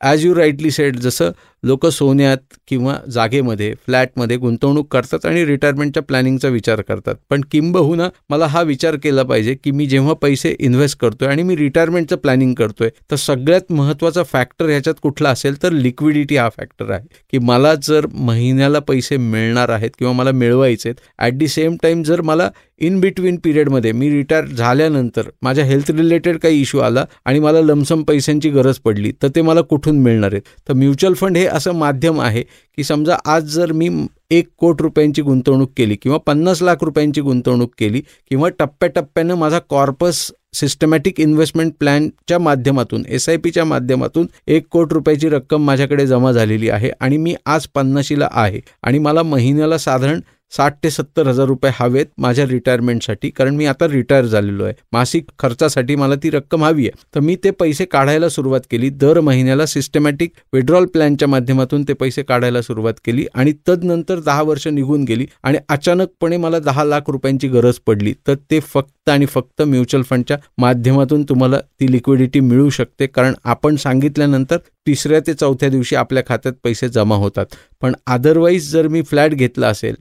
ॲज 0.00 0.24
यू 0.26 0.34
राईटली 0.34 0.70
सेड 0.70 0.96
जसं 0.96 1.30
लोक 1.62 1.86
सोन्यात 1.86 2.38
किंवा 2.68 2.94
जागेमध्ये 3.12 3.72
फ्लॅटमध्ये 3.86 4.36
गुंतवणूक 4.36 4.86
करतात 4.92 5.26
आणि 5.26 5.44
रिटायरमेंटच्या 5.46 6.02
प्लॅनिंगचा 6.02 6.48
विचार 6.48 6.80
करतात. 6.80 7.14
पण 7.30 7.40
किंबहुना 7.52 8.08
मला 8.30 8.46
हा 8.46 8.62
विचार 8.62 8.96
केला 9.02 9.22
पाहिजे 9.22 9.54
की 9.54 9.70
मी 9.70 9.86
जेव्हा 9.86 10.14
पैसे 10.14 10.54
इन्व्हेस्ट 10.60 10.98
करतोय 11.00 11.28
आणि 11.28 11.42
मी 11.42 11.56
रिटायरमेंटचं 11.56 12.16
प्लॅनिंग 12.16 12.54
करतोय 12.54 12.90
तर 13.10 13.16
सगळ्यात 13.16 13.72
महत्त्वाचा 13.72 14.22
फॅक्टर 14.22 14.68
ह्याच्यात 14.68 14.94
कुठला 15.02 15.30
असेल 15.30 15.62
तर 15.62 15.72
लिक्विडिटी 15.72 16.36
हा 16.36 16.48
फॅक्टर 16.48 16.90
आहे. 16.90 17.06
की 17.32 17.38
मला 17.38 17.74
जर 17.82 18.06
महिन्याला 18.14 18.78
पैसे 18.78 19.16
मिळणार 19.16 19.68
आहेत 19.68 19.90
किंवा 19.98 20.12
मला 20.12 20.32
मिळवायचे 20.32 20.88
आहेत 20.88 21.00
ॲट 21.18 21.38
दी 21.38 21.48
सेम 21.48 21.76
टाईम 21.82 22.02
जर 22.02 22.20
मला 22.20 22.48
इन 22.80 22.98
बिटवीन 23.00 23.36
पिरियडमध्ये 23.44 23.92
मी 23.92 24.08
रिटायर 24.10 24.44
झाल्यानंतर 24.46 25.28
माझ्या 25.42 25.64
हेल्थ 25.64 25.90
रिलेटेड 25.90 26.38
काही 26.38 26.60
इश्यू 26.60 26.80
आला 26.80 27.04
आणि 27.24 27.38
मला 27.40 27.60
लमसम 27.60 28.02
पैशांची 28.02 28.50
गरज 28.50 28.78
पडली 28.78 29.12
तर 29.22 29.28
ते 29.36 29.42
मला 29.42 29.60
कुठून 29.60 29.98
मिळणार 30.02 30.32
आहेत? 30.32 30.42
तर 30.68 30.72
म्युच्युअल 30.74 31.14
फंड 31.14 31.36
हे 31.36 31.46
असं 31.48 31.72
माध्यम 31.72 32.20
आहे 32.20 32.42
की 32.78 32.84
समजा 32.84 33.16
आज 33.24 33.54
जर 33.54 33.72
मी 33.72 33.88
एक 34.30 34.48
कोट 34.58 34.82
रुपयांची 34.82 35.22
गुंतवणूक 35.22 35.70
केली 35.76 35.96
किंवा 36.02 36.18
पन्नास 36.18 36.62
लाख 36.62 36.82
रुपयांची 36.82 37.20
गुंतवणूक 37.20 37.70
केली 37.78 38.00
किंवा 38.30 38.48
टप्प्याटप्प्यानं 38.48 39.34
माझा 39.34 39.58
कॉर्पस 39.70 40.30
सिस्टमॅटिक 40.54 41.20
इन्व्हेस्टमेंट 41.20 41.72
प्लॅनच्या 41.80 42.38
माध्यमातून 42.38 43.02
एस 43.08 43.28
आय 43.28 43.36
पीच्या 43.36 43.64
माध्यमातून 43.64 44.26
एक 44.46 44.66
कोट 44.70 44.92
रुपयाची 44.92 45.28
रक्कम 45.28 45.64
माझ्याकडे 45.64 46.06
जमा 46.06 46.32
झालेली 46.32 46.68
आहे 46.68 46.90
आणि 47.00 47.16
मी 47.16 47.34
आज 47.46 47.66
पन्नाशीला 47.74 48.28
आहे 48.32 48.60
आणि 48.82 48.98
मला 48.98 49.22
महिन्याला 49.22 49.78
साधारण 49.78 50.20
साठ 50.52 50.76
ते 50.82 50.90
सत्तर 50.90 51.26
हजार 51.28 51.46
रुपये 51.46 51.70
हवेत 51.78 52.06
माझ्या 52.18 52.44
रिटायरमेंटसाठी 52.48 53.30
कारण 53.30 53.56
मी 53.56 53.66
आता 53.66 53.86
रिटायर 53.88 54.24
झालेलो 54.24 54.64
आहे. 54.64 54.74
मासिक 54.92 55.26
खर्चासाठी 55.38 55.94
मला 55.96 56.14
ती 56.22 56.30
रक्कम 56.30 56.64
हवी 56.64 56.86
आहे. 56.86 57.04
तर 57.14 57.20
मी 57.20 57.36
ते 57.44 57.50
पैसे 57.50 57.84
काढायला 57.84 58.28
सुरुवात 58.28 58.60
केली. 58.70 58.88
दर 58.90 59.20
महिन्याला 59.20 59.66
सिस्टमॅटिक 59.66 60.32
विड्रॉल 60.52 60.86
प्लॅनच्या 60.86 61.28
माध्यमातून 61.28 61.82
ते 61.88 61.92
पैसे 61.92 62.22
काढायला 62.22 62.62
सुरुवात 62.62 62.94
केली 63.04 63.26
आणि 63.34 63.52
तदनंतर 63.68 64.20
दहा 64.20 64.42
वर्ष 64.42 64.66
निघून 64.68 65.04
गेली 65.04 65.26
आणि 65.42 65.58
अचानकपणे 65.68 66.36
मला 66.36 66.58
दहा 66.58 66.84
लाख 66.84 67.10
रुपयांची 67.10 67.48
गरज 67.48 67.78
पडली. 67.86 68.14
तर 68.26 68.34
ते 68.50 68.60
फक्त 68.60 69.10
आणि 69.10 69.26
फक्त 69.26 69.62
म्युच्युअल 69.62 70.04
फंडच्या 70.10 70.36
माध्यमातून 70.58 71.22
तुम्हाला 71.22 71.60
ती 71.80 71.90
लिक्विडिटी 71.92 72.40
मिळू 72.40 72.70
शकते 72.70 73.06
कारण 73.06 73.34
आपण 73.44 73.76
सांगितल्यानंतर 73.76 74.56
तिसऱ्या 74.86 75.20
ते 75.26 75.34
चौथ्या 75.34 75.68
दिवशी 75.68 75.96
आपल्या 75.96 76.22
खात्यात 76.28 76.54
पैसे 76.64 76.88
जमा 76.88 77.16
होतात. 77.16 77.46
पण 77.82 77.94
अदरवाईज 78.06 78.70
जर 78.72 78.88
मी 78.88 79.02
फ्लॅट 79.02 79.34
घेतला 79.34 79.68
असेल 79.68 79.94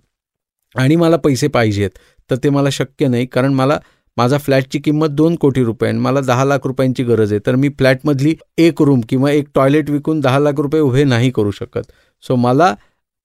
आणि 0.76 0.96
मला 0.96 1.18
पैसे 1.18 1.48
पाहिजेत 1.48 1.90
तर 2.30 2.36
ते 2.36 2.50
मला 2.50 2.70
शक्य 2.70 3.08
नाही 3.08 3.26
कारण 3.26 3.54
मला 3.54 3.80
माझा 4.18 4.38
फ्लॅटची 4.38 4.80
किंमत 4.80 5.10
दोन 5.10 5.36
कोटी 5.36 5.64
रुपये 5.64 5.90
आणि 5.90 6.00
मला 6.00 6.20
दहा 6.20 6.46
लाख 6.46 6.66
रुपयांची 6.66 7.04
गरज 7.04 7.32
आहे 7.34 7.40
तर 7.46 7.56
मी 7.56 7.70
फ्लॅटमधली 7.70 8.36
एक 8.58 8.82
रूम 8.82 9.02
किंवा 9.10 9.32
एक 9.32 9.48
टॉयलेट 9.56 9.90
विकून 9.90 10.20
दहा 10.20 10.40
लाख 10.40 10.60
रुपये 10.60 10.82
उभे 10.82 11.04
नाही 11.04 11.30
करू 11.32 11.52
शकत. 11.52 11.82
सो 12.24 12.36
मला 12.36 12.74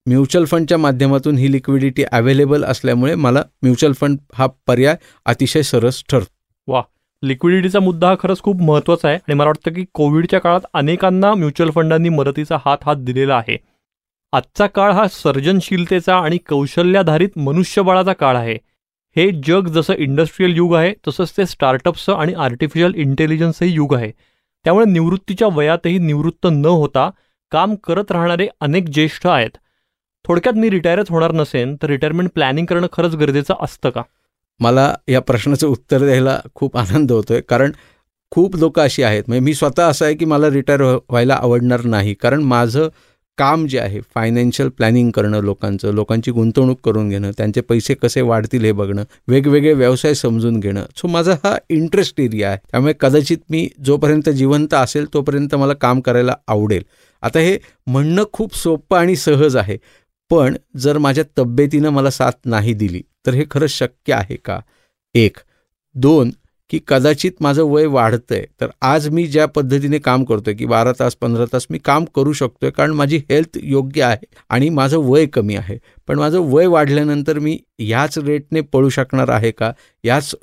म्युच्युअल 0.06 0.44
फंडच्या 0.46 0.78
माध्यमातून 0.78 1.36
ही 1.38 1.52
लिक्विडिटी 1.52 2.04
अवेलेबल 2.12 2.64
असल्यामुळे 2.64 3.14
मला 3.14 3.42
म्युच्युअल 3.62 3.92
फंड 3.92 4.18
हा 4.34 4.46
पर्याय 4.66 4.96
अतिशय 5.26 5.62
सरस 5.62 6.02
ठरतो. 6.08 6.26
वा 6.68 6.82
लिक्विडिटीचा 7.22 7.80
मुद्दा 7.80 8.08
हा 8.08 8.14
खरंच 8.20 8.40
खूप 8.42 8.62
महत्त्वाचा 8.62 9.08
आहे 9.08 9.16
आणि 9.16 9.34
मला 9.34 9.48
वाटतं 9.48 9.72
की 9.72 9.84
कोविडच्या 9.94 10.40
काळात 10.40 10.60
अनेकांना 10.74 11.34
म्युच्युअल 11.34 11.70
फंडांनी 11.70 12.08
मदतीचा 12.08 12.56
हात 12.64 12.78
हात 12.86 12.96
दिलेला 12.96 13.36
आहे. 13.36 13.56
आजचा 14.32 14.66
काळ 14.66 14.92
हा 14.92 15.08
सर्जनशीलतेचा 15.08 16.16
आणि 16.16 16.38
कौशल्याधारित 16.38 17.28
मनुष्यबळाचा 17.36 18.12
काळ 18.12 18.36
आहे. 18.36 18.58
हे 19.16 19.30
जग 19.46 19.66
जसं 19.66 19.94
इंडस्ट्रीयल 19.94 20.56
युग 20.56 20.74
आहे 20.74 20.92
तसंच 21.08 21.32
ते 21.36 21.46
स्टार्टअप्सचं 21.46 22.12
आणि 22.12 22.34
आर्टिफिशियल 22.34 22.92
इंटेलिजन्सही 22.96 23.70
युग 23.72 23.94
आहे. 23.94 24.10
त्यामुळे 24.64 24.86
निवृत्तीच्या 24.86 25.48
वयातही 25.52 25.98
निवृत्त 25.98 26.46
न 26.46 26.66
होता 26.66 27.10
काम 27.50 27.74
करत 27.74 28.12
राहणारे 28.12 28.46
अनेक 28.60 28.88
ज्येष्ठ 28.88 29.26
आहेत. 29.26 29.50
थोडक्यात 30.24 30.54
मी 30.54 30.70
रिटायरच 30.70 31.10
होणार 31.10 31.32
नसेन 31.32 31.76
तर 31.82 31.86
रिटायरमेंट 31.86 32.30
प्लॅनिंग 32.34 32.66
करणं 32.66 32.86
खरंच 32.92 33.14
गरजेचं 33.14 33.54
असतं 33.60 33.90
का? 33.90 34.02
मला 34.60 34.94
या 35.08 35.20
प्रश्नाचं 35.20 35.66
उत्तर 35.66 35.98
द्यायला 35.98 36.40
खूप 36.54 36.76
आनंद 36.76 37.12
होतोय. 37.12 37.40
कारण 37.40 37.72
खूप 38.30 38.56
लोक 38.56 38.80
अशी 38.80 39.02
आहेत. 39.02 39.24
म्हणजे 39.26 39.44
मी 39.44 39.54
स्वतः 39.54 39.86
असं 39.86 40.04
आहे 40.04 40.14
की 40.14 40.24
मला 40.24 40.50
रिटायर 40.50 40.82
व्हायला 40.82 41.34
आवडणार 41.34 41.82
नाही. 41.84 42.14
कारण 42.14 42.42
माझं 42.42 42.88
काम 43.38 43.66
जे 43.66 43.78
आहे 43.78 44.00
फायनान्शियल 44.14 44.68
प्लॅनिंग 44.68 45.10
करणं 45.10 45.40
लोकांचं 45.40 45.92
लोकांची 45.94 46.30
गुंतवणूक 46.30 46.80
करून 46.84 47.08
घेणं 47.08 47.30
त्यांचे 47.36 47.60
पैसे 47.60 47.94
कसे 47.94 48.20
वाढतील 48.20 48.64
हे 48.64 48.72
बघणं 48.72 49.04
वेगवेगळे 49.28 49.72
व्यवसाय 49.72 50.14
समजून 50.14 50.60
घेणं. 50.60 50.84
सो 50.96 51.08
माझा 51.08 51.34
हा 51.44 51.56
इंटरेस्ट 51.68 52.20
एरिया 52.20 52.48
आहे. 52.48 52.58
त्यामुळे 52.70 52.94
कदाचित 53.00 53.38
मी 53.50 53.68
जोपर्यंत 53.84 54.28
जिवंत 54.30 54.74
असेल 54.74 55.06
तोपर्यंत 55.14 55.54
मला 55.54 55.72
काम 55.72 56.00
करायला 56.00 56.34
आवडेल. 56.48 56.82
आता 57.22 57.38
हे 57.38 57.58
म्हणणं 57.86 58.24
खूप 58.32 58.54
सोपं 58.56 58.98
आणि 58.98 59.16
सहज 59.16 59.56
आहे 59.56 59.78
पण 60.30 60.56
जर 60.76 60.98
माझ्या 60.98 61.24
तब्येतीनं 61.38 61.90
मला 61.90 62.10
साथ 62.10 62.32
नाही 62.44 62.72
दिली 62.74 63.02
तर 63.26 63.34
हे 63.34 63.44
खरंच 63.50 63.70
शक्य 63.70 64.14
आहे 64.14 64.36
का? 64.44 64.60
एक. 65.14 65.36
दोन. 65.94 66.30
की 66.72 66.80
कदाचित 66.88 67.32
माझं 67.40 67.62
वय 67.62 67.86
वाढतंय. 67.86 68.46
तर 68.60 68.66
आज 68.82 69.08
मी 69.08 69.26
ज्या 69.26 69.46
पद्धतीने 69.46 69.98
काम 69.98 70.24
करतोय 70.24 70.54
की 70.54 70.66
बारा 70.66 70.92
तास 70.92 71.14
पंधरा 71.14 71.44
तास 71.52 71.66
मी 71.70 71.78
काम 71.78 72.04
करू 72.04 72.32
शकतोय 72.32 72.70
कारण 72.70 72.92
माझी 72.92 73.16
हेल्थ 73.30 73.58
योग्य 73.62 74.02
आहे 74.02 74.26
आणि 74.50 74.68
माझं 74.68 74.98
वय 74.98 75.26
कमी 75.26 75.56
आहे. 75.56 75.78
पण 76.08 76.18
माझं 76.18 76.38
वय 76.50 76.66
वाढल्यानंतर 76.66 77.38
मी 77.38 77.56
याच 77.78 78.18
रेटने 78.18 78.60
पळू 78.62 78.88
शकणार 78.88 79.28
आहे 79.28 79.50
का? 79.50 79.70
याच 80.04 80.34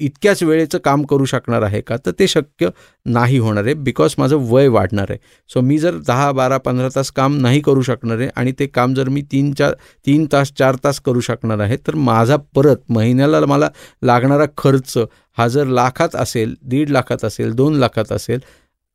इतक्याच 0.00 0.42
वेळेचं 0.42 0.78
काम 0.84 1.02
करू 1.02 1.24
शकणार 1.24 1.62
आहे 1.62 1.80
का? 1.80 1.96
तर 2.06 2.10
ते 2.18 2.26
शक्य 2.28 2.68
नाही 3.06 3.38
होणार 3.38 3.64
आहे 3.64 3.74
बिकॉज 3.74 4.14
माझं 4.18 4.36
वय 4.50 4.68
वाढणार 4.68 5.10
आहे. 5.10 5.18
सो 5.50 5.60
मी 5.60 5.78
जर 5.78 5.96
दहा 6.08 6.30
बारा 6.32 6.58
पंधरा 6.58 6.88
तास 6.94 7.10
काम 7.12 7.36
नाही 7.40 7.60
करू 7.60 7.82
शकणार 7.82 8.18
आहे 8.18 8.28
आणि 8.36 8.52
ते 8.58 8.66
काम 8.66 8.94
जर 8.94 9.08
मी 9.08 9.22
तीन 9.32 9.52
चार 9.52 9.74
तीन 10.06 10.26
तास 10.32 10.52
चार 10.58 10.76
तास 10.84 11.00
करू 11.00 11.20
शकणार 11.20 11.60
आहे 11.60 11.76
तर 11.86 11.94
माझा 11.94 12.36
परत 12.56 12.90
महिन्याला 12.90 13.40
मला 13.46 13.68
लागणारा 14.02 14.46
खर्च 14.58 14.96
हा 15.38 15.46
जर 15.48 15.66
लाखात 15.66 16.16
असेल 16.16 16.54
दीड 16.62 16.90
लाखात 16.90 17.24
असेल 17.24 17.52
दोन 17.54 17.74
लाखात 17.74 18.12
असेल 18.12 18.40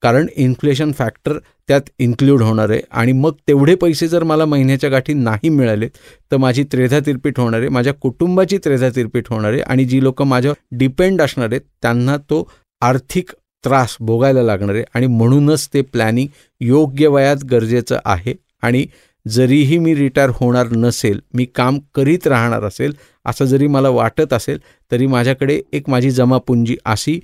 कारण 0.04 0.28
इन्फ्लेशन 0.36 0.92
फॅक्टर 0.92 1.38
त्यात 1.68 1.82
इन्क्ल्यूड 2.00 2.42
होणार 2.42 2.70
आहे. 2.70 2.82
आणि 2.92 3.12
मग 3.12 3.34
तेवढे 3.48 3.76
पैसे 3.76 4.08
जर 4.08 4.24
मला 4.24 4.46
महिन्याच्या 4.46 4.90
गाठी 4.90 5.14
नाही 5.14 5.50
मिळाले 5.50 5.88
तर 6.32 6.38
माझी 6.38 6.64
त्रेधा 6.72 7.00
तिरपीट 7.06 7.40
होणार 7.40 7.60
आहे 7.60 7.70
माझ्या 7.70 7.94
कुटुंबाची 7.94 8.58
त्रेधा 8.58 8.90
तिरपीट 8.96 9.30
होणार 9.30 9.52
आहे 9.54 9.62
आणि 9.62 9.86
जी 9.86 10.04
लोक 10.04 10.22
माझ्यावर 10.24 10.78
डिपेंड 10.78 11.22
असणार 11.22 11.50
आहेत 11.52 11.62
त्यांना 11.82 12.18
तो 12.30 12.48
आर्थिक 12.82 13.32
त्रास 13.64 13.96
भोगायला 14.00 14.42
लागणार 14.44 14.76
आहे. 14.76 14.84
आणि 14.96 15.08
म्हणूनच 15.08 15.68
ते 15.74 15.82
प्लॅनिंग 15.82 16.28
योग्य 16.62 17.08
वयात 17.08 17.44
गरजेचं 17.52 18.00
आहे. 18.06 18.34
आणि 18.62 18.86
जरीही 19.26 19.78
मी 19.78 19.94
रिटायर 19.96 20.30
होणार 20.34 20.68
नसेल 20.72 21.20
मी 21.34 21.46
काम 21.56 21.78
करीत 21.96 22.28
राहणार 22.28 22.64
असेल 22.64 22.94
असं 23.26 23.46
जरी 23.46 23.68
मला 23.68 23.90
वाटत 23.90 24.34
असेल 24.34 24.58
तरी 24.92 25.08
माझ्याकडे 25.08 25.60
एक 25.74 25.90
माझी 25.90 26.12
जमापुंजी 26.12 26.76
अशी 26.86 27.20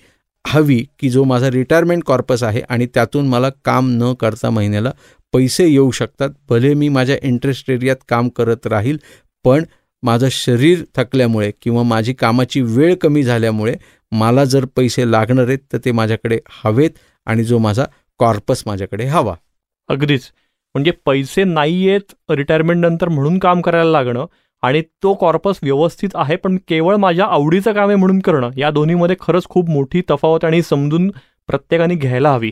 हवी 0.45 0.79
की 0.99 1.09
जो 1.09 1.23
माझा 1.23 1.49
रिटायरमेंट 1.49 2.03
कॉर्पस 2.03 2.43
आहे 2.43 2.61
आणि 2.69 2.85
त्यातून 2.85 3.27
मला 3.27 3.49
काम 3.65 3.89
न 3.93 4.13
करता 4.13 4.49
महिन्याला 4.49 4.91
पैसे 5.33 5.67
येऊ 5.67 5.91
शकतात. 5.91 6.29
भले 6.49 6.73
मी 6.73 6.89
माझ्या 6.89 7.17
इंटरेस्ट 7.23 7.69
एरियात 7.69 7.95
काम 8.09 8.29
करत 8.29 8.67
राहील 8.67 8.97
पण 9.45 9.63
माझं 10.03 10.27
शरीर 10.31 10.83
थकल्यामुळे 10.95 11.51
किंवा 11.61 11.83
माझी 11.83 12.13
कामाची 12.13 12.61
वेळ 12.61 12.95
कमी 12.95 13.23
झाल्यामुळे 13.23 13.73
मला 14.11 14.45
जर 14.45 14.65
पैसे 14.75 15.11
लागणार 15.11 15.47
आहेत 15.47 15.59
तर 15.73 15.77
ते 15.85 15.91
माझ्याकडे 15.91 16.39
हवेत 16.63 16.89
आणि 17.25 17.43
जो 17.43 17.57
माझा 17.57 17.85
कॉर्पस 18.19 18.63
माझ्याकडे 18.65 19.05
हवा. 19.05 19.35
अगदीच. 19.89 20.21
म्हणजे 20.75 20.91
पैसे 21.05 21.43
नाही 21.43 21.89
आहेत 21.89 22.13
रिटायरमेंट 22.29 22.85
नंतर 22.85 23.09
म्हणून 23.09 23.37
काम 23.39 23.61
करायला 23.61 23.91
लागणं 23.91 24.25
आणि 24.61 24.81
तो 24.81 25.13
कॉर्पस 25.13 25.59
व्यवस्थित 25.63 26.09
आहे 26.15 26.35
पण 26.35 26.57
केवळ 26.67 26.95
माझ्या 26.95 27.25
आवडीचं 27.25 27.73
काम 27.73 27.87
आहे 27.87 27.97
म्हणून 27.97 28.19
करणं. 28.19 28.49
या 28.57 28.71
दोन्हीमध्ये 28.71 29.15
खरंच 29.21 29.43
खूप 29.43 29.69
मोठी 29.69 30.01
तफावत 30.09 30.45
आणि 30.45 30.61
समजून 30.61 31.11
प्रत्येकाने 31.47 31.95
घ्यायला 31.95 32.33
हवी. 32.33 32.51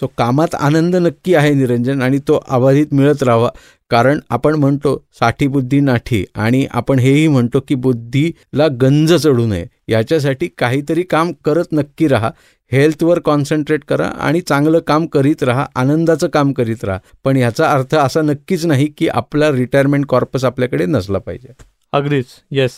सो 0.00 0.06
कामात 0.06 0.54
आनंद 0.54 0.96
नक्की 0.96 1.34
आहे 1.34 1.54
निरंजन 1.54 2.02
आणि 2.02 2.18
तो 2.18 2.44
अबाधित 2.48 2.86
मिळत 2.92 3.22
राहावा. 3.22 3.50
कारण 3.90 4.18
आपण 4.30 4.54
म्हणतो 4.54 5.04
साठी 5.20 5.46
बुद्धी 5.46 5.80
नाठी 5.80 6.24
आणि 6.34 6.66
आपण 6.70 6.98
हेही 6.98 7.28
म्हणतो 7.28 7.60
की 7.68 7.74
बुद्धीला 7.74 8.66
गंज 8.80 9.14
चढू 9.14 9.46
नये. 9.46 9.66
याच्यासाठी 9.88 10.48
काहीतरी 10.58 11.02
काम 11.02 11.32
करत 11.44 11.64
नक्की 11.72 12.08
राहा. 12.08 12.30
हेल्थवर 12.72 13.18
कॉन्सन्ट्रेट 13.18 13.84
करा 13.88 14.06
आणि 14.06 14.40
चांगलं 14.40 14.78
काम 14.78 15.06
करीत 15.06 15.42
राहा 15.42 15.66
आनंदाचं 15.76 16.28
काम 16.28 16.52
करीत 16.52 16.84
राहा. 16.84 16.98
पण 17.24 17.36
याचा 17.36 17.70
अर्थ 17.70 17.94
असा 17.94 18.22
नक्कीच 18.22 18.66
नाही 18.66 18.86
की 18.86 19.08
आपला 19.08 19.50
रिटायरमेंट 19.52 20.06
कॉर्पस 20.06 20.44
आपल्याकडे 20.44 20.86
नसला 20.86 21.18
पाहिजे. 21.18 21.52
अगदीच. 21.92 22.26
येस 22.50 22.72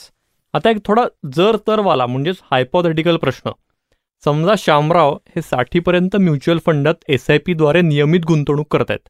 आता 0.55 0.71
एक 0.71 0.77
थोडा 0.85 1.05
जर 1.37 1.57
तर 1.67 1.81
वाला 1.81 2.07
म्हणजेच 2.07 2.37
हायपोथेटिकल 2.51 3.17
प्रश्न. 3.17 3.51
समजा 4.25 4.55
शामराव 4.59 5.17
हे 5.29 5.43
साठीपर्यंत 5.43 6.17
म्युच्युअल 6.17 6.59
फंडात 6.67 6.95
एस 7.09 7.27
आय 7.31 7.39
पीद्वारे 7.39 7.81
नियमित 7.81 8.21
गुंतवणूक 8.27 8.67
करत 8.73 8.91
आहेत 8.91 9.09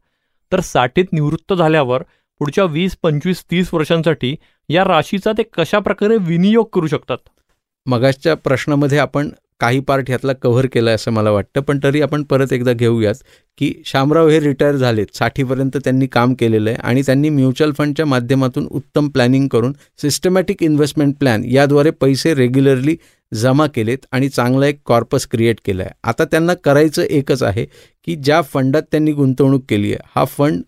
तर 0.52 0.60
साठीत 0.60 1.12
निवृत्त 1.12 1.52
झाल्यावर 1.54 2.02
पुढच्या 2.40 2.64
वीस 2.64 2.96
पंचवीस 3.02 3.42
तीस 3.50 3.72
वर्षांसाठी 3.74 4.34
या 4.68 4.84
राशीचा 4.84 5.32
ते 5.38 5.42
कशा 5.42 5.78
प्रकारे 5.78 6.16
विनियोग 6.20 6.66
करू 6.72 6.86
शकतात? 6.86 7.18
मगाच्या 7.86 8.34
प्रश्नामध्ये 8.34 8.98
आपण 8.98 9.28
काही 9.60 9.80
पार्ट 9.80 10.08
ह्यातला 10.08 10.32
कव्हर 10.32 10.66
केला 10.72 10.90
असं 10.90 11.10
मला 11.10 11.30
वाटतं. 11.30 11.60
पण 11.60 11.78
तरी 11.84 12.00
आपण 12.02 12.22
परत 12.22 12.52
एकदा 12.52 12.72
घेऊयात 12.72 13.14
की 13.58 13.72
शामराव 13.86 14.28
हे 14.28 14.40
रिटायर 14.40 14.76
झालेत. 14.76 15.06
साठीपर्यंत 15.14 15.76
त्यांनी 15.76 16.06
काम 16.06 16.34
केलेलं 16.34 16.70
आहे 16.70 16.78
आणि 16.82 17.02
त्यांनी 17.06 17.28
म्युच्युअल 17.28 17.72
फंडच्या 17.78 18.06
माध्यमातून 18.06 18.66
उत्तम 18.70 19.08
प्लॅनिंग 19.08 19.48
करून 19.48 19.72
सिस्टमॅटिक 20.02 20.62
इन्व्हेस्टमेंट 20.62 21.14
प्लॅन 21.18 21.44
याद्वारे 21.44 21.90
पैसे 21.90 22.34
रेग्युलरली 22.34 22.96
जमा 23.32 23.66
केलेत 23.66 24.06
आणि 24.12 24.28
चांगला 24.28 24.66
एक 24.66 24.80
कॉर्पस 24.86 25.26
क्रिएट 25.26 25.60
केला 25.64 25.82
आहे 25.82 25.92
आता 26.04 26.24
त्यांना 26.24 26.54
करायचं 26.54 27.02
एकच 27.02 27.42
आहे 27.42 27.66
की 28.06 28.14
ज्या 28.16 28.40
फंडात 28.42 28.82
त्यांनी 28.82 29.12
गुंतवणूक 29.12 29.64
केली 29.68 29.92
आहे 29.92 30.08
हा 30.16 30.24
फंड 30.24 30.62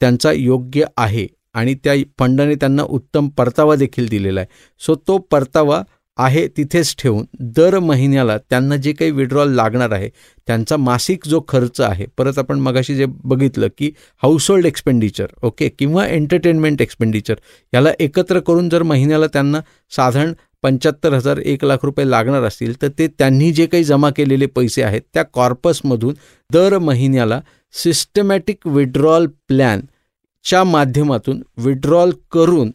त्यांचा 0.00 0.32
योग्य 0.32 0.84
आहे 0.96 1.26
आणि 1.54 1.74
त्या 1.74 1.94
फंडाने 2.18 2.54
त्यांना 2.54 2.82
उत्तम 2.82 3.28
परतावा 3.28 3.74
देखील 3.76 4.08
दिलेला 4.08 4.40
आहे. 4.40 4.48
सो 4.80 4.94
तो 5.08 5.18
परतावा 5.30 5.82
आहे 6.18 6.46
तिथेच 6.56 6.94
ठेवून 6.98 7.24
दर 7.56 7.78
महिन्याला 7.78 8.36
त्यांना 8.50 8.76
जे 8.76 8.92
काही 8.92 9.10
विड्रॉल 9.10 9.54
लागणार 9.54 9.90
आहे 9.90 10.08
त्यांचा 10.48 10.76
मासिक 10.76 11.26
जो 11.28 11.40
खर्च 11.48 11.80
आहे 11.80 12.06
परत 12.16 12.38
आपण 12.38 12.58
मगाशी 12.60 12.94
जे 12.94 13.06
बघितलं 13.24 13.68
की 13.78 13.90
हाऊसहोल्ड 14.22 14.66
एक्सपेंडिचर 14.66 15.26
ओके 15.42 15.68
किंवा 15.78 16.06
एंटरटेनमेंट 16.06 16.82
एक्सपेंडिचर 16.82 17.34
याला 17.72 17.90
एकत्र 17.98 18.40
करून 18.40 18.68
जर 18.68 18.82
महिन्याला 18.82 19.26
त्यांना 19.26 19.60
साधारण 19.92 20.32
पंच्याहत्तर 20.62 21.12
हजार 21.12 21.38
एक 21.38 21.64
लाख 21.64 21.78
रुपये 21.82 22.08
लागणार 22.10 22.42
असतील 22.42 22.80
तर 22.82 22.88
ते 22.98 23.06
त्यांनी 23.08 23.50
जे 23.52 23.66
काही 23.66 23.84
जमा 23.84 24.10
केलेले 24.10 24.46
पैसे 24.46 24.82
आहेत 24.82 25.02
त्या 25.14 25.22
कॉर्पसमधून 25.32 26.14
दर 26.50 26.78
महिन्याला 26.78 27.40
सिस्टमॅटिक 27.74 28.66
विड्रॉल 28.66 29.26
प्लॅनच्या 29.48 30.62
माध्यमातून 30.64 31.42
विड्रॉल 31.56 32.12
करून 32.32 32.70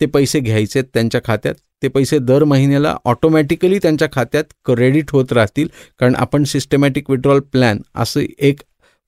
ते 0.00 0.06
पैसे 0.06 0.40
घ्यायचे 0.40 0.82
त्यांच्या 0.82 1.20
खात्यात. 1.24 1.54
ते 1.84 1.88
पैसे 1.88 2.18
दर 2.18 2.44
महिन्याला 2.44 2.96
ऑटोमॅटिकली 3.04 3.78
त्यांच्या 3.78 4.08
खात्यात 4.12 4.44
क्रेडिट 4.64 5.10
होत 5.10 5.32
राहतील. 5.32 5.68
कारण 5.98 6.14
आपण 6.16 6.44
सिस्टमॅटिक 6.44 7.10
विड्रॉल 7.10 7.40
प्लॅन 7.40 7.78
असं 7.94 8.20
एक 8.38 8.60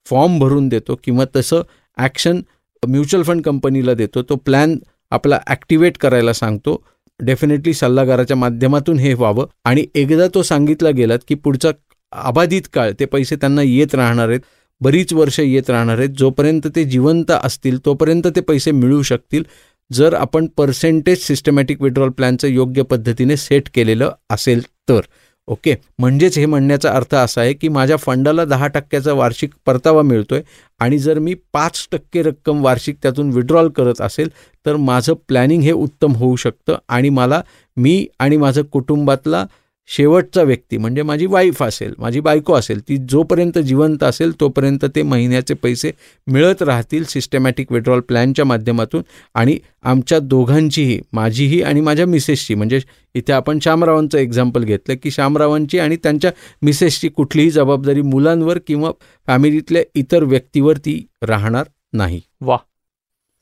फॉर्म 0.05 0.37
भरून 0.39 0.67
देतो 0.69 0.95
किंवा 1.03 1.25
तसं 1.35 1.61
ॲक्शन 1.97 2.41
म्युच्युअल 2.83 3.23
फंड 3.23 3.41
कंपनीला 3.41 3.93
देतो. 3.93 4.21
तो 4.21 4.35
प्लॅन 4.35 4.77
आपला 5.11 5.39
ॲक्टिवेट 5.47 5.97
करायला 5.97 6.33
सांगतो. 6.33 6.83
डेफिनेटली 7.19 7.73
सल्लागाराच्या 7.73 8.37
माध्यमातून 8.37 8.99
हे 8.99 9.13
व्हावं. 9.13 9.45
आणि 9.65 9.85
एकदा 9.95 10.27
तो 10.33 10.43
सांगितला 10.43 10.89
गेलात 10.89 11.19
की 11.27 11.35
पुढचा 11.35 11.71
अबाधित 12.11 12.61
काळ 12.73 12.91
ते 12.99 13.05
पैसे 13.05 13.35
त्यांना 13.35 13.61
येत 13.61 13.95
राहणार 13.95 14.29
आहेत. 14.29 14.39
बरीच 14.81 15.13
वर्ष 15.13 15.39
येत 15.39 15.69
राहणार 15.69 15.97
आहेत. 15.97 16.09
जोपर्यंत 16.09 16.67
ते 16.75 16.83
जिवंत 16.83 17.31
असतील 17.31 17.85
तोपर्यंत 17.85 18.27
ते 18.35 18.41
पैसे 18.41 18.71
मिळू 18.71 19.01
शकतील. 19.01 19.43
जर 19.91 20.13
आपण 20.13 20.47
पर्सेंटेज 20.57 21.19
सिस्टमॅटिक 21.19 21.81
विड्रॉल 21.81 22.09
प्लॅनचं 22.09 22.47
योग्य 22.47 22.81
पद्धतीने 22.83 23.37
सेट 23.37 23.69
केलेलं 23.73 24.11
असेल 24.29 24.61
तर. 24.89 25.01
ओके 25.47 25.75
म्हणजेच 25.99 26.37
हे 26.37 26.45
म्हणण्याचा 26.45 26.91
अर्थ 26.91 27.13
असा 27.15 27.41
आहे 27.41 27.53
की 27.53 27.67
माझ्या 27.67 27.97
फंडाला 27.97 28.45
दहा 28.45 28.67
टक्क्याचा 28.67 29.13
वार्षिक 29.13 29.51
परतावा 29.65 30.01
मिळतोय 30.01 30.41
आणि 30.79 30.97
जर 30.99 31.19
मी 31.19 31.33
पाच 31.53 31.87
टक्के 31.91 32.21
रक्कम 32.23 32.63
वार्षिक 32.63 32.97
त्यातून 33.03 33.29
विड्रॉल 33.31 33.69
करत 33.69 34.01
असेल 34.01 34.29
तर 34.65 34.75
माझं 34.75 35.13
प्लॅनिंग 35.27 35.61
हे 35.61 35.71
उत्तम 35.71 36.15
होऊ 36.15 36.35
शकतं 36.35 36.77
आणि 36.89 37.09
मला 37.09 37.41
मी 37.77 38.05
आणि 38.19 38.37
माझं 38.37 38.63
कुटुंबातला 38.63 39.45
शेवटचा 39.89 40.41
व्यक्ती 40.43 40.77
म्हणजे 40.77 41.01
माझी 41.01 41.25
वाईफ 41.25 41.63
असेल 41.63 41.93
माझी 41.97 42.19
बायको 42.19 42.53
असेल 42.53 42.79
ती 42.89 42.97
जोपर्यंत 42.97 43.59
जिवंत 43.59 44.03
असेल 44.03 44.31
तोपर्यंत 44.39 44.85
ते 44.95 45.01
महिन्याचे 45.01 45.53
पैसे 45.53 45.91
मिळत 46.27 46.61
राहतील 46.61 47.03
सिस्टमॅटिक 47.03 47.71
विड्रॉल 47.71 47.99
प्लॅनच्या 47.99 48.45
माध्यमातून 48.45 49.01
आणि 49.33 49.57
आमच्या 49.83 50.19
दोघांचीही 50.19 50.99
माझीही 51.13 51.61
आणि 51.61 51.81
माझ्या 51.81 52.05
मिसेसची 52.05 52.55
म्हणजे 52.55 52.79
इथे 53.15 53.33
आपण 53.33 53.59
श्यामरावांचं 53.59 54.17
एक्झाम्पल 54.17 54.63
घेतलं 54.63 54.95
की 55.03 55.11
श्यामरावांची 55.11 55.79
आणि 55.79 55.95
त्यांच्या 55.95 56.31
मिसेसची 56.61 57.09
कुठलीही 57.09 57.49
जबाबदारी 57.49 58.01
मुलांवर 58.01 58.57
किंवा 58.67 58.91
फॅमिलीतल्या 59.27 59.81
इतर 59.95 60.23
व्यक्तीवर 60.23 60.77
ती 60.77 61.05
राहणार 61.21 61.63
नाही. 61.93 62.21
वा 62.41 62.57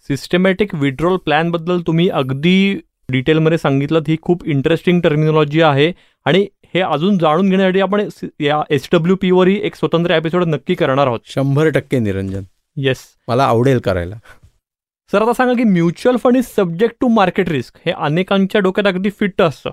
सिस्टमॅटिक 0.07 0.75
विड्रॉल 0.75 1.17
प्लॅनबद्दल 1.17 1.81
तुम्ही 1.87 2.09
अगदी 2.09 2.79
डिटेलमध्ये 3.09 3.57
सांगितलं 3.57 4.01
ही 4.07 4.17
खूप 4.21 4.45
इंटरेस्टिंग 4.45 5.01
टर्मिनॉलॉजी 5.01 5.61
आहे. 5.61 5.93
आणि 6.25 6.47
हे 6.63 6.81
अजून 6.81 7.17
जाणून 7.17 7.49
घेण्यासाठी 7.49 7.79
आपण 7.79 8.07
या 8.39 8.61
एस 8.69 8.89
डब्ल्यू 8.93 9.15
पीवरही 9.15 9.59
एक 9.63 9.75
स्वतंत्र 9.75 10.11
एपिसोड 10.11 10.43
नक्की 10.43 10.75
करणार 10.75 11.07
आहोत. 11.07 11.19
शंभर 11.25 11.69
टक्के 11.69 11.99
निरंजन. 11.99 12.43
येस 12.77 12.97
मला 13.27 13.43
आवडेल 13.43 13.79
करायला. 13.79 14.15
सर 15.11 15.21
आता 15.21 15.33
सांगा 15.33 15.53
की 15.53 15.63
mutual 15.63 16.17
fund 16.17 16.37
is 16.37 16.45
subject 16.55 16.95
to 17.01 17.07
market 17.07 17.49
risk. 17.49 17.79
हे 17.85 17.91
अनेकांच्या 17.91 18.61
डोक्यात 18.61 18.87
अगदी 18.87 19.09
फिट 19.09 19.41
असतं. 19.41 19.69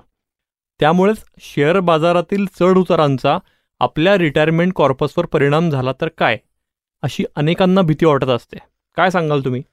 त्यामुळेच 0.79 1.17
शेअर 1.39 1.79
बाजारातील 1.79 2.45
चढ 2.59 2.77
उतारांचा 2.77 3.37
आपल्या 3.79 4.17
रिटायरमेंट 4.17 4.73
कॉर्पसवर 4.75 5.25
परिणाम 5.25 5.69
झाला 5.69 5.91
तर 6.01 6.07
काय? 6.17 6.37
अशी 7.01 7.25
अनेकांना 7.35 7.81
भीती 7.81 8.05
वाटत 8.05 8.29
असते. 8.29 8.57
काय 8.95 9.09
सांगाल 9.09 9.41
तुम्ही? 9.45 9.63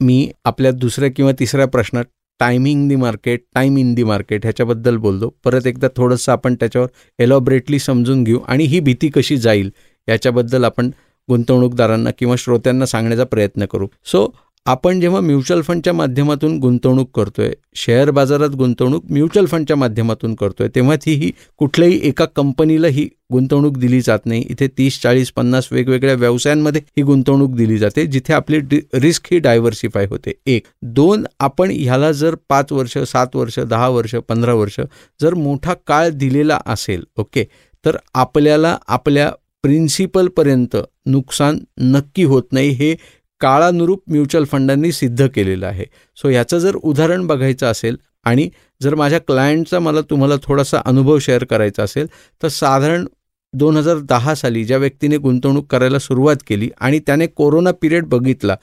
मी 0.00 0.32
आपल्या 0.44 0.70
दुसऱ्या 0.70 1.08
किंवा 1.16 1.32
तिसऱ्या 1.38 1.66
प्रश्नात 1.66 2.04
timing 2.40 2.88
the 2.88 2.96
market 2.96 3.42
time 3.54 3.78
in 3.78 3.94
the 3.94 4.04
market 4.04 4.44
ह्याच्याबद्दल 4.44 4.96
बोललो. 4.96 5.30
परत 5.44 5.66
एकदा 5.66 5.88
थोडंसं 5.96 6.32
आपण 6.32 6.54
त्याच्यावर 6.54 6.88
एलॉबरेटली 7.18 7.78
समजून 7.78 8.24
घेऊ 8.24 8.40
आणि 8.48 8.64
ही 8.64 8.80
भीती 8.80 9.08
कशी 9.08 9.36
जाईल 9.36 9.72
याच्याबद्दल 10.08 10.64
आपण 10.64 10.90
गुंतवणूकदारांना 11.28 12.10
किंवा 12.10 12.36
श्रोत्यांना 12.38 12.86
सांगण्याचा 12.86 13.24
प्रयत्न 13.24 13.66
करू. 13.66 13.88
सो 14.04 14.34
आपण 14.68 15.00
जेव्हा 15.00 15.20
म्युच्युअल 15.20 15.62
फंडच्या 15.62 15.92
माध्यमातून 15.92 16.58
गुंतवणूक 16.58 17.10
करतोय 17.16 17.52
शेअर 17.74 18.10
बाजारात 18.10 18.48
गुंतवणूक 18.48 19.04
म्युच्युअल 19.10 19.46
फंडच्या 19.46 19.76
माध्यमातून 19.76 20.34
करतोय 20.34 20.68
तेव्हा 20.74 20.96
ती 20.96 21.12
ही 21.14 21.30
कुठल्याही 21.58 22.00
एका 22.02 22.24
कंपनीला 22.24 22.88
ही 22.88 23.08
गुंतवणूक 23.32 23.78
दिली 23.78 24.00
जात 24.00 24.26
नाही. 24.26 24.44
इथे 24.50 24.68
तीस 24.78 25.00
चाळीस 25.02 25.32
पन्नास 25.32 25.68
वेगवेगळ्या 25.72 26.14
व्यवसायांमध्ये 26.14 26.80
ही 26.96 27.02
गुंतवणूक 27.02 27.54
दिली 27.54 27.78
जाते 27.78 28.06
जिथे 28.06 28.32
आपली 28.32 28.80
रिस्क 28.94 29.28
ही 29.30 29.38
डायव्हर्सिफाय 29.38 30.06
होते. 30.06 30.32
एक. 30.46 30.66
दोन 30.82 31.26
आपण 31.40 31.70
ह्याला 31.70 32.12
जर 32.12 32.36
पाच 32.48 32.72
वर्ष 32.72 32.98
सात 32.98 33.36
वर्ष 33.36 33.58
दहा 33.58 33.88
वर्ष 33.88 34.14
पंधरा 34.28 34.54
वर्ष 34.54 34.80
जर 35.22 35.34
मोठा 35.34 35.74
काळ 35.86 36.08
दिलेला 36.08 36.60
असेल 36.66 37.04
ओके 37.16 37.48
तर 37.84 37.96
आपल्याला 38.14 38.76
आपल्या 38.88 39.30
प्रिन्सिपलपर्यंत 39.62 40.76
नुकसान 41.06 41.58
नक्की 41.78 42.24
होत 42.24 42.42
नाही. 42.52 42.68
हे 42.70 42.94
काळानुरूप 43.40 44.02
म्युच्युअल 44.06 44.44
फंडांनी 44.44 44.92
सिद्ध 44.92 45.26
केलेलं 45.26 45.66
आहे. 45.66 45.84
सो 46.16 46.28
याचं 46.28 46.58
जर 46.58 46.76
उदाहरण 46.76 47.26
बघायचं 47.26 47.66
असेल 47.66 47.96
आणि 48.24 48.48
जर 48.80 48.94
माझ्या 48.94 49.18
क्लायंटचा 49.20 49.78
मला 49.78 50.00
तुम्हाला 50.00 50.34
थोडासा 50.42 50.80
अनुभव 50.84 51.18
शेअर 51.18 51.44
करायचा 51.44 51.82
असेल 51.82 52.06
तर 52.42 52.48
साधारण 52.48 53.06
दोन 53.54 53.76
हजार 53.76 53.98
दहा 53.98 54.34
साली 54.34 54.64
ज्या 54.64 54.78
व्यक्तीने 54.78 55.16
गुंतवणूक 55.16 55.66
करायला 55.70 55.98
सुरुवात 55.98 56.36
केली 56.46 56.68
आणि 56.80 56.98
त्याने 56.98 57.26
कोरोना 57.26 57.70
पिरियड 57.72 58.06
बघितला 58.06 58.56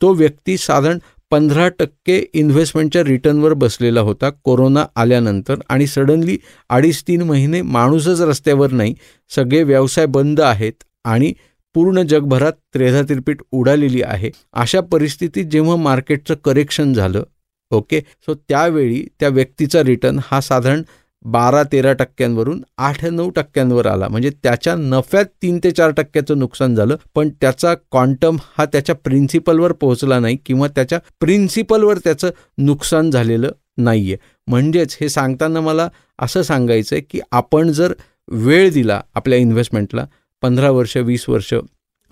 तो 0.00 0.12
व्यक्ती 0.14 0.56
साधारण 0.56 0.98
पंधरा 1.30 1.68
टक्के 1.68 2.22
इन्व्हेस्टमेंटच्या 2.34 3.02
रिटर्नवर 3.04 3.52
बसलेला 3.54 4.00
होता 4.00 4.30
कोरोना 4.44 4.84
आल्यानंतर 4.96 5.58
आणि 5.68 5.86
सडनली 5.86 6.36
अडीच 6.70 7.02
तीन 7.08 7.22
महिने 7.22 7.60
माणूसच 7.62 8.20
रस्त्यावर 8.20 8.70
नाही 8.70 8.94
सगळे 9.30 9.62
व्यवसाय 9.62 10.06
बंद 10.06 10.40
आहेत 10.40 10.84
आणि 11.04 11.32
पूर्ण 11.74 12.02
जगभरात 12.02 12.52
त्रेधा 12.74 13.02
तिरपीट 13.08 13.42
उडालेली 13.52 14.02
आहे. 14.02 14.30
अशा 14.54 14.80
परिस्थितीत 14.92 15.44
जेव्हा 15.50 15.76
मार्केटचं 15.76 16.34
करेक्शन 16.44 16.92
झालं 16.92 17.22
ओके 17.70 18.00
सो 18.26 18.34
त्यावेळी 18.34 19.04
त्या 19.20 19.28
व्यक्तीचा 19.28 19.82
रिटर्न 19.84 20.18
हा 20.24 20.40
साधारण 20.40 20.82
बारा 21.24 21.62
तेरा 21.72 21.92
टक्क्यांवरून 21.92 22.60
आठ 22.78 23.04
नऊ 23.04 23.30
टक्क्यांवर 23.30 23.86
आला. 23.86 24.08
म्हणजे 24.08 24.30
त्याच्या 24.42 24.74
नफ्यात 24.76 25.24
तीन 25.42 25.58
ते 25.64 25.70
चार 25.70 25.90
टक्क्याचं 25.96 26.38
नुकसान 26.38 26.74
झालं 26.74 26.96
पण 27.14 27.28
त्याचा 27.40 27.74
क्वांटम 27.74 28.36
हा 28.58 28.64
त्याच्या 28.64 28.94
प्रिन्सिपलवर 28.94 29.72
पोहोचला 29.72 30.18
नाही 30.18 30.36
किंवा 30.46 30.68
त्याच्या 30.68 30.98
प्रिन्सिपलवर 31.20 31.98
त्याचं 32.04 32.30
नुकसान 32.58 33.10
झालेलं 33.10 33.50
नाही 33.78 34.12
आहे 34.12 34.16
म्हणजेच 34.48 34.96
हे 35.00 35.08
सांगताना 35.08 35.60
मला 35.60 35.88
असं 36.18 36.42
सांगायचं 36.42 36.96
आहे 36.96 37.02
की 37.10 37.20
आपण 37.32 37.70
जर 37.72 37.92
वेळ 38.28 38.70
दिला 38.72 39.00
आपल्या 39.14 39.38
इन्व्हेस्टमेंटला 39.38 40.04
पंधरा 40.42 40.70
वर्ष 40.70 40.96
वीस 40.96 41.28
वर्ष. 41.28 41.54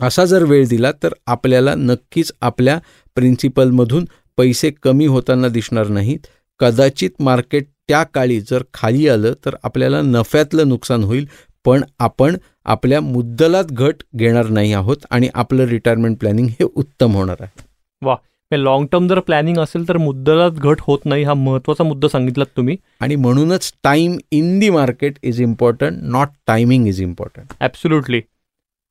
असा 0.01 0.25
जर 0.25 0.43
वेळ 0.43 0.67
दिला 0.69 0.93
तर 1.03 1.13
आपल्याला 1.27 1.75
नक्कीच 1.75 2.33
आपल्या 2.41 2.79
प्रिन्सिपलमधून 3.15 4.05
पैसे 4.37 4.71
कमी 4.83 5.07
होताना 5.07 5.49
दिसणार 5.49 5.89
नाहीत. 5.89 6.19
कदाचित 6.59 7.11
मार्केट 7.21 7.67
त्या 7.89 8.03
काळी 8.05 8.41
जर 8.41 8.63
खाली 8.75 9.09
आलं 9.09 9.33
तर 9.45 9.55
आपल्याला 9.63 10.01
नफ्यातलं 10.03 10.69
नुकसान 10.69 11.05
होईल 11.05 11.27
पण 11.65 11.83
आपण 11.99 12.37
आपल्या 12.65 13.01
मुद्दलात 13.01 13.65
घट 13.65 14.03
घेणार 14.17 14.49
नाही 14.49 14.73
आहोत 14.73 14.97
आणि 15.11 15.29
आपलं 15.35 15.65
रिटायरमेंट 15.65 16.19
प्लॅनिंग 16.19 16.49
हे 16.49 16.65
उत्तम 16.75 17.13
होणार 17.13 17.37
आहे. 17.41 17.63
वा 18.03 18.17
लॉंग 18.57 18.87
टर्म 18.93 19.09
जर 19.09 19.19
प्लॅनिंग 19.21 19.59
असेल 19.59 19.89
तर 19.89 19.97
मुद्दलात 19.97 20.51
घट 20.53 20.81
होत 20.81 20.99
नाही 21.05 21.25
हा 21.25 21.35
महत्त्वाचा 21.35 21.85
मुद्दा 21.85 22.09
सांगितलात 22.09 22.47
तुम्ही. 22.57 22.77
आणि 23.01 23.17
म्हणूनच 23.17 23.73
time 23.85 24.17
in 24.33 24.59
the 24.59 24.71
market 24.71 25.19
is 25.23 25.41
important 25.43 25.99
not 26.03 26.29
timing 26.47 26.87
is 26.89 27.01
important 27.03 27.53
absolutely 27.61 28.21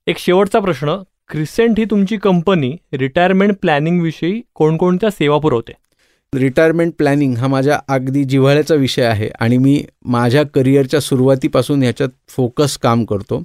एक 0.07 0.17
शेवटचा 0.19 0.59
प्रश्न 0.59 0.95
क्रिसेंट 1.29 1.79
ही 1.79 1.85
तुमची 1.85 2.17
कंपनी 2.17 2.75
रिटायरमेंट 2.93 3.53
प्लॅनिंग 3.61 4.01
विषयी 4.01 4.41
कोणकोणत्या 4.55 5.09
सेवा 5.09 5.37
पुरवते? 5.37 5.71
रिटायरमेंट 6.33 6.93
प्लॅनिंग 6.97 7.35
हा 7.37 7.47
माझ्या 7.47 7.79
अगदी 7.89 8.23
जिव्हाळ्याचा 8.23 8.75
विषय 8.75 9.03
आहे 9.03 9.29
आणि 9.39 9.57
मी 9.57 9.81
माझ्या 10.05 10.43
करिअरच्या 10.53 10.99
सुरुवातीपासून 11.01 11.81
ह्याच्यात 11.83 12.09
फोकस 12.29 12.77
काम 12.77 13.03
करतो. 13.05 13.41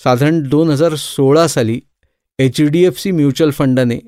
साधारण 0.00 0.42
दोन 0.48 0.70
हजार 0.70 0.94
सोळा 0.94 1.46
साली 1.48 1.78
H 2.38 2.60
D 2.62 2.84
F 2.84 2.98
C 3.00 3.10
mutual 3.10 3.50
फंडाने 3.50 3.98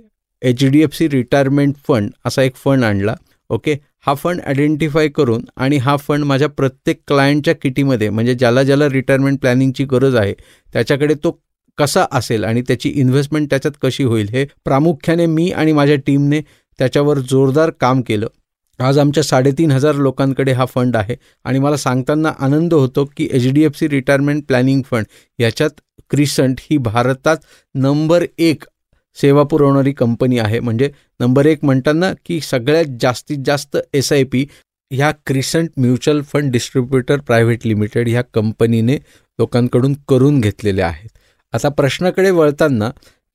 H 0.42 0.64
D 0.64 0.83
F 0.83 0.94
C 0.94 1.09
retirement 1.09 1.74
fund 1.88 2.11
असा 2.24 2.42
एक 2.42 2.57
फंड 2.57 2.85
आणला 2.85 3.14
ओके? 3.51 3.77
हा 4.07 4.14
फंड 4.14 4.40
आयडेंटिफाय 4.40 5.09
करून 5.09 5.44
आणि 5.57 5.77
हा 5.77 5.96
फंड 5.96 6.24
माझ्या 6.24 6.48
प्रत्येक 6.48 7.01
क्लायंटच्या 7.07 7.55
किटीमध्ये 7.55 8.09
म्हणजे 8.11 8.35
ज्याला 8.35 8.62
ज्याला 8.62 8.88
रिटायरमेंट 8.88 9.38
प्लॅनिंगची 9.40 9.85
गरज 9.85 10.14
आहे 10.16 10.35
त्याच्याकडे 10.74 11.14
तो 11.24 11.38
कसा 11.79 12.05
असेल 12.12 12.44
आणि 12.44 12.62
त्याची 12.68 12.88
इन्व्हेस्टमेंट 12.90 13.48
त्याच्यात 13.51 13.72
कशी 13.83 14.05
होईल 14.05 14.29
हे 14.29 14.44
प्रामुख्याने 14.64 15.27
मी 15.27 15.51
आणि 15.51 15.72
माझ्या 15.72 15.96
टीमने 16.07 16.40
त्याच्यावर 16.79 17.18
जोरदार 17.20 17.70
काम 17.81 18.01
केलं. 18.01 18.27
आज 18.79 18.98
आमच्या 18.98 19.22
साडेतीन 19.22 19.70
हजार 19.70 19.94
लोकांकडे 19.96 20.53
हा 20.53 20.64
फंड 20.64 20.96
आहे 20.96 21.16
आणि 21.44 21.59
मला 21.59 21.77
सांगताना 21.77 22.33
आनंद 22.38 22.74
होतो 22.74 23.05
की 23.16 23.29
H 23.33 23.46
D 23.55 23.64
F 23.64 23.79
C 23.79 23.88
retirement 23.88 24.44
planning 24.48 24.83
fund 24.90 25.07
याच्यात 25.38 25.81
क्रिसंट 26.11 26.61
ही 26.61 26.77
भारतात 26.79 27.37
नंबर 27.74 28.24
एक 28.38 28.64
सेवा 29.20 29.42
पुरवणारी 29.42 29.92
कंपनी 29.92 30.38
आहे. 30.38 30.61
म्हणजे 30.61 30.90
नंबर 31.20 31.46
एक 31.46 31.64
म्हणताना 31.64 32.12
की 32.26 32.40
सगळ्यात 32.40 32.96
जास्तीत 33.00 33.38
जास्त 33.46 33.76
एस 33.92 34.12
आय 34.12 34.24
पी 34.24 34.46
ह्या 34.90 35.11
Crescent 35.26 35.70
mutual 35.76 36.20
fund 36.22 36.52
distributor 36.52 37.20
private 37.20 37.66
limited 37.66 38.09
ह्या 38.09 38.22
कंपनीने 38.35 38.96
लोकांकडून 39.38 39.94
करून 40.09 40.40
घेतलेल्या 40.40 40.87
आहेत. 40.87 41.09
आता 41.52 41.68
प्रश्नाकडे 41.68 42.31
वळताना 42.31 42.90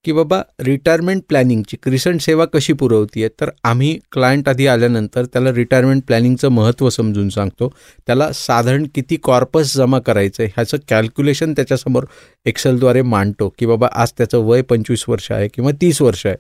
की 0.06 0.12
बाबा 0.12 0.42
रिटायरमेंट 0.60 1.22
प्लॅनिंगची 1.30 1.78
क्रिसंट 1.84 2.22
सेवा 2.22 2.46
कशी 2.46 2.74
पुरवती 2.74 3.24
आहे 3.24 3.30
तर 3.42 3.50
आम्ही 3.64 3.98
क्लायंट 4.12 4.50
आधी 4.50 4.68
आल्यानंतर 4.68 5.26
त्याला 5.26 5.52
रिटायरमेंट 5.54 6.04
प्लॅनिंगचं 6.08 6.50
महत्त्व 6.52 6.90
समजून 6.90 7.30
सांगतो. 7.30 7.70
त्याला 8.08 8.32
साधारण 8.34 8.86
किती 8.96 9.18
कॉर्पस 9.24 9.76
जमा 9.76 10.00
करायचं 10.00 10.44
आहे 10.44 10.52
ह्याचं 10.56 10.78
कॅल्क्युलेशन 10.90 11.54
त्याच्यासमोर 11.54 12.06
एक्सेलद्वारे 12.46 13.02
मांडतो 13.02 13.50
की 13.60 13.66
बाबा 13.66 13.88
आज 13.94 14.12
त्याचं 14.18 14.44
वय 14.46 14.62
पंचवीस 14.62 15.06
वर्ष 15.08 15.32
आहे 15.32 15.48
किंवा 15.48 15.72
तीस 15.82 16.02
वर्ष 16.02 16.26
आहे. 16.28 16.36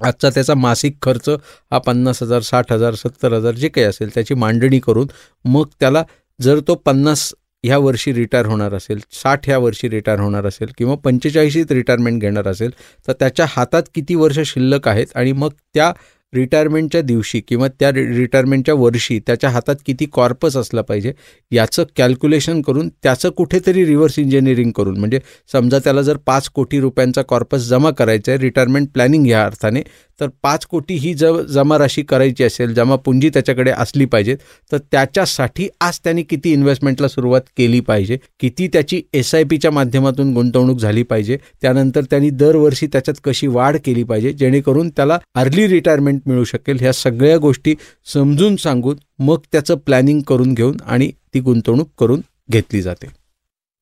आजचा 0.00 0.30
त्याचा 0.30 0.54
मासिक 0.54 0.96
खर्च 1.02 1.28
हा 1.70 1.78
पन्नास 1.78 2.22
हजार 2.22 2.40
साठ 2.42 2.72
हजार 2.72 2.94
सत्तर 2.94 3.32
हजार 3.32 3.54
जे 3.54 3.68
काही 3.68 3.86
असेल 3.86 4.14
त्याची 4.14 4.34
मांडणी 4.34 4.78
करून 4.80 5.06
मग 5.44 5.66
त्याला 5.80 6.02
जर 6.40 6.60
तो 6.68 6.74
पन्नास 6.74 7.32
ह्या 7.66 7.78
वर्षी 7.78 8.12
रिटायर 8.12 8.46
होणार 8.46 8.74
असेल 8.74 9.00
साठ 9.12 9.46
ह्या 9.46 9.58
वर्षी 9.58 9.88
रिटायर 9.90 10.20
होणार 10.20 10.46
असेल 10.46 10.68
किंवा 10.78 10.94
पंचेचाळीशीत 10.94 11.72
रिटायरमेंट 11.72 12.20
घेणार 12.20 12.48
असेल 12.48 12.70
तर 13.08 13.12
त्याच्या 13.12 13.46
हातात 13.48 13.82
किती 13.94 14.14
वर्ष 14.14 14.38
शिल्लक 14.44 14.88
आहेत 14.88 15.06
आणि 15.14 15.32
मग 15.32 15.50
त्या 15.74 15.92
रिटायरमेंटच्या 16.32 17.00
दिवशी 17.02 17.40
किंवा 17.40 17.68
त्या 17.80 17.90
रिटायरमेंटच्या 17.92 18.74
वर्षी 18.74 19.18
त्याच्या 19.26 19.50
हातात 19.50 19.76
किती 19.86 20.06
कॉर्पस 20.12 20.56
असला 20.56 20.82
पाहिजे 20.82 21.12
याचं 21.52 21.84
कॅल्क्युलेशन 21.96 22.60
करून 22.60 22.88
त्याचं 23.02 23.30
कुठेतरी 23.30 23.84
रिव्हर्स 23.86 24.18
इंजिनिअरिंग 24.18 24.70
करून 24.70 24.98
म्हणजे 24.98 25.20
समजा 25.52 25.78
त्याला 25.78 26.02
जर 26.02 26.16
पाच 26.16 26.48
कोटी 26.48 26.80
रुपयांचा 26.80 27.22
कॉर्पस 27.22 27.68
जमा 27.68 27.90
करायचा 27.90 28.32
आहे 28.32 28.40
रिटायरमेंट 28.40 28.88
प्लॅनिंग 28.94 29.26
ह्या 29.26 29.44
अर्थाने 29.44 29.82
तर 30.20 30.28
पाच 30.42 30.64
कोटी 30.66 30.94
ही 30.94 31.12
ज 31.14 31.30
जमा 31.48 31.78
राशी 31.78 32.02
करायची 32.02 32.44
असेल 32.44 32.72
जमा 32.74 32.96
पुंजी 32.96 33.28
त्याच्याकडे 33.28 33.70
असली 33.70 34.04
पाहिजे 34.04 34.36
तर 34.72 34.78
त्याच्यासाठी 34.92 35.68
आज 35.80 35.98
त्यांनी 36.04 36.22
किती 36.22 36.52
इन्व्हेस्टमेंटला 36.52 37.08
सुरुवात 37.08 37.40
केली 37.56 37.80
पाहिजे 37.80 38.18
किती 38.40 38.68
त्याची 38.68 39.02
एस 39.14 39.34
आय 39.34 39.44
पीच्या 39.44 39.70
माध्यमातून 39.70 40.32
गुंतवणूक 40.34 40.78
झाली 40.78 41.02
पाहिजे 41.02 41.36
त्यानंतर 41.62 42.04
त्यांनी 42.10 42.30
दरवर्षी 42.30 42.86
त्याच्यात 42.86 43.20
कशी 43.24 43.46
वाढ 43.46 43.76
केली 43.76 44.02
पाहिजे 44.02 44.32
जेणेकरून 44.32 44.88
त्याला 44.88 45.18
अर्ली 45.34 45.66
रिटायरमेंट 45.68 46.15
मिळू 46.26 46.44
शकेल. 46.44 46.76
ह्या 46.80 46.92
सगळ्या 46.92 47.36
गोष्टी 47.38 47.74
समजून 48.04 48.56
सांगून 48.56 48.96
मग 49.18 49.38
त्याचं 49.52 49.76
प्लॅनिंग 49.76 50.20
करून 50.20 50.54
घेऊन 50.54 50.76
आणि 50.86 51.10
ती 51.34 51.40
गुंतवणूक 51.40 51.90
करून 51.98 52.20
घेतली 52.50 52.82
जाते. 52.82 53.06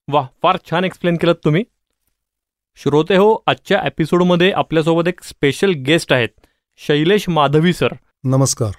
वा 0.09 0.27
फार 0.43 0.57
छान 0.71 0.85
एक्सप्लेन 0.85 1.17
केलं 1.17 1.33
तुम्ही. 1.45 1.65
श्रोते 2.79 3.17
हो 3.17 3.37
आजच्या 3.47 3.81
एपिसोडमध्ये 3.87 4.51
आपल्यासोबत 4.51 5.09
एक 5.09 5.23
स्पेशल 5.25 5.73
गेस्ट 5.87 6.13
आहेत 6.13 6.29
शैलेश 6.81 7.29
माधवी 7.29 7.73
सर 7.73 7.93
नमस्कार. 8.25 8.71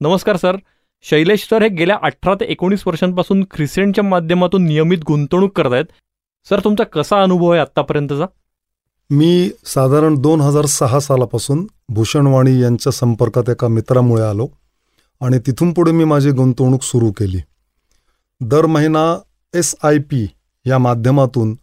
नमस्कार 0.00 0.36
सर 0.36 0.56
शैलेश 1.04 1.46
सर 1.50 1.62
हे 1.62 1.68
गेल्या 1.68 1.96
अठरा 2.02 2.34
ते 2.34 2.44
एकोणीस 2.44 2.82
वर्षांपासून 2.86 3.44
क्रिसेंटच्या 3.50 4.04
माध्यमातून 4.04 4.64
नियमित 4.64 4.98
गुंतवणूक 5.06 5.56
करत 5.56 5.72
आहेत 5.72 5.92
सर 6.46 6.60
तुमचा 6.64 6.84
कसा 6.84 7.22
अनुभव 7.22 7.50
आहे 7.50 7.60
आत्तापर्यंतचा? 7.60 8.26
मी 9.12 9.50
साधारण 9.66 10.14
दोन 10.14 10.40
हजार 10.40 10.66
सहा 10.66 10.98
सालापासून 11.00 11.66
भूषणवाणी 11.88 12.60
यांच्या 12.60 12.92
संपर्कात 12.92 13.48
एका 13.50 13.68
मित्रामुळे 13.68 14.22
आलो 14.22 14.46
आणि 15.20 15.38
तिथून 15.38 15.72
पुढे 15.72 15.92
मी 15.92 16.04
माझी 16.04 16.30
गुंतवणूक 16.30 16.82
सुरू 16.82 17.10
केली. 17.10 17.40
दर 18.40 18.66
महिना 18.66 19.02
एस 19.54 19.74
आय 19.82 19.98
पी 19.98 20.26
या 20.66 20.78
माध्यमातून 20.78 21.54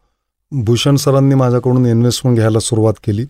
भूषण 0.52 0.96
सरांनी 0.96 1.36
माझ्याकडून 1.36 1.86
इन्व्हेस्टमेंट 1.86 2.38
घ्यायला 2.38 2.60
सुरुवात 2.60 2.94
केली 3.04 3.26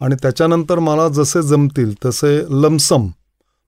आणि 0.00 0.14
त्याच्यानंतर 0.22 0.78
मला 0.78 1.08
जसे 1.08 1.42
जमतील 1.42 1.94
तसे 2.04 2.36
लमसम 2.62 3.06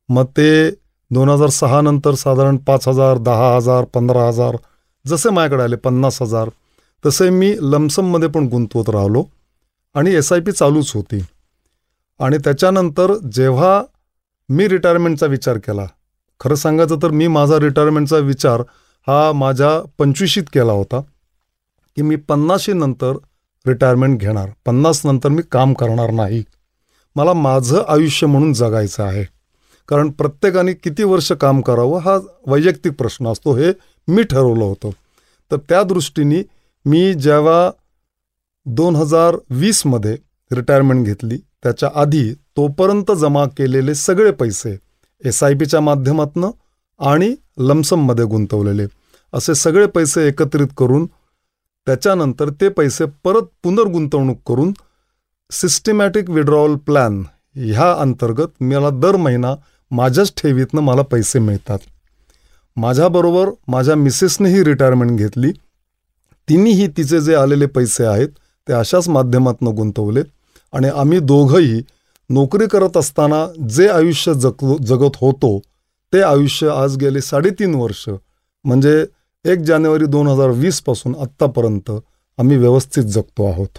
मग 0.08 0.24
ते 0.24 0.70
दोन 1.10 1.28
हजार 1.28 1.48
सहा 1.48 1.80
नंतर 1.80 2.14
साधारण 2.14 2.56
पाच 2.56 2.88
हजार 2.88 3.18
दहा 3.18 3.54
हजार 3.56 3.84
पंधरा 3.84 4.26
हजार 4.28 4.56
जसे 5.06 5.30
माझ्याकडे 5.30 5.62
आले 5.62 5.76
पन्नास 5.76 6.22
हजार 6.22 6.50
तसे 7.06 7.30
मी 7.30 7.54
लमसममध्ये 7.60 8.28
पण 8.28 8.48
गुंतवत 8.48 8.90
राहिलो. 8.90 9.24
आणि 9.94 10.14
एस 10.14 10.32
आय 10.32 10.40
पी 10.40 10.52
चालूच 10.52 10.92
होती. 10.94 11.20
आणि 12.20 12.38
त्याच्यानंतर 12.38 13.12
जेव्हा 13.32 13.82
मी 14.48 14.68
रिटायरमेंटचा 14.68 15.26
विचार 15.26 15.58
केला 15.58 15.86
खरं 16.40 16.54
सांगायचं 16.54 16.98
तर 17.02 17.10
मी 17.10 17.26
माझा 17.26 17.58
रिटायरमेंटचा 17.58 18.16
विचार 18.16 18.62
हा 19.06 19.32
माझ्या 19.32 19.70
पंचवीशीत 19.98 20.44
केला 20.52 20.72
होता 20.72 21.00
की 21.96 22.02
मी 22.02 22.16
पन्नाशी 22.16 22.72
नंतर 22.72 23.16
रिटायरमेंट 23.66 24.20
घेणार. 24.20 24.48
पन्नास 24.66 25.06
नंतर 25.06 25.28
मी 25.28 25.42
काम 25.52 25.72
करणार 25.72 26.10
नाही. 26.10 26.44
मला 27.16 27.32
माझं 27.32 27.82
आयुष्य 27.88 28.26
म्हणून 28.26 28.52
जगायचं 28.52 29.02
आहे. 29.02 29.24
कारण 29.88 30.10
प्रत्येकाने 30.10 30.72
किती 30.72 31.02
वर्ष 31.02 31.32
काम 31.32 31.60
करावं 31.60 31.98
हा 31.98 32.18
वैयक्तिक 32.46 32.92
प्रश्न 32.92 33.26
असतो 33.26 33.54
हे 33.54 33.72
मी 34.08 34.22
ठरवलं 34.22 34.64
होतं. 34.64 34.90
तर 35.50 35.56
त्या 35.56 35.82
दृष्टीने 35.82 36.42
मी 36.84 37.14
जेव्हा 37.14 37.70
दोन 38.66 38.96
हजार 38.96 39.36
वीसमध्ये 39.50 40.16
रिटायरमेंट 40.50 41.04
घेतली. 41.06 41.36
त्याच्या 41.62 41.88
आधी 41.94 42.32
तोपर्यंत 42.56 43.12
जमा 43.12 43.44
केलेले 43.56 43.94
सगळे 43.94 44.30
पैसे 44.30 44.76
एस 45.24 45.42
आय 45.42 45.54
पीच्या 45.54 45.80
माध्यमातनं 45.80 46.50
आणि 47.00 47.34
लमसममध्ये 47.58 48.24
गुंतवलेले. 48.24 48.86
असे 49.32 49.54
सगळे 49.54 49.86
पैसे 49.86 50.26
एकत्रित 50.28 50.68
करून 50.76 51.06
त्याच्यानंतर 51.86 52.50
ते 52.60 52.68
पैसे 52.68 53.04
परत 53.24 53.46
पुनर्गुंतवणूक 53.62 54.38
करून 54.46 54.72
सिस्टमॅटिक 55.50 56.30
विड्रॉवल 56.30 56.74
प्लॅन 56.76 57.22
ह्या 57.56 57.92
अंतर्गत 57.92 58.62
मला 58.62 58.90
दर 58.90 59.16
महिना 59.16 59.54
माझ्याच 59.90 60.32
ठेवीतनं 60.36 60.80
मला 60.80 61.02
पैसे 61.02 61.38
मिळतात. 61.38 61.78
माझ्याबरोबर 62.76 63.50
माझ्या 63.68 63.94
मिसेसनेही 63.96 64.64
रिटायरमेंट 64.64 65.18
घेतली. 65.18 65.52
तिन्हीही 66.48 66.86
तिचे 66.86 67.20
जे 67.20 67.34
आलेले 67.34 67.66
पैसे 67.66 68.04
आहेत 68.04 68.28
ते 68.68 68.72
अशाच 68.72 69.08
माध्यमातून 69.08 69.68
गुंतवले 69.68 70.22
आणि 70.72 70.88
आम्ही 70.88 71.18
दोघंही 71.18 71.80
नोकरी 72.30 72.66
करत 72.66 72.96
असताना 72.96 73.46
जे 73.68 73.88
आयुष्य 73.88 74.34
जगलो 74.34 74.76
जगत 74.86 75.16
होतो 75.20 75.58
ते 76.12 76.20
आयुष्य 76.22 76.68
आज 76.68 76.96
गेले 76.96 77.20
साडेतीन 77.20 77.74
वर्ष. 77.74 78.08
म्हणजे 78.64 79.04
एक 79.44 79.58
जानेवारी 79.58 80.06
दोन 80.06 80.26
हजार 80.26 80.48
वीसपासून 80.48 81.14
आत्तापर्यंत 81.20 81.90
आम्ही 82.38 82.56
व्यवस्थित 82.56 83.04
जगतो 83.04 83.46
आहोत. 83.46 83.78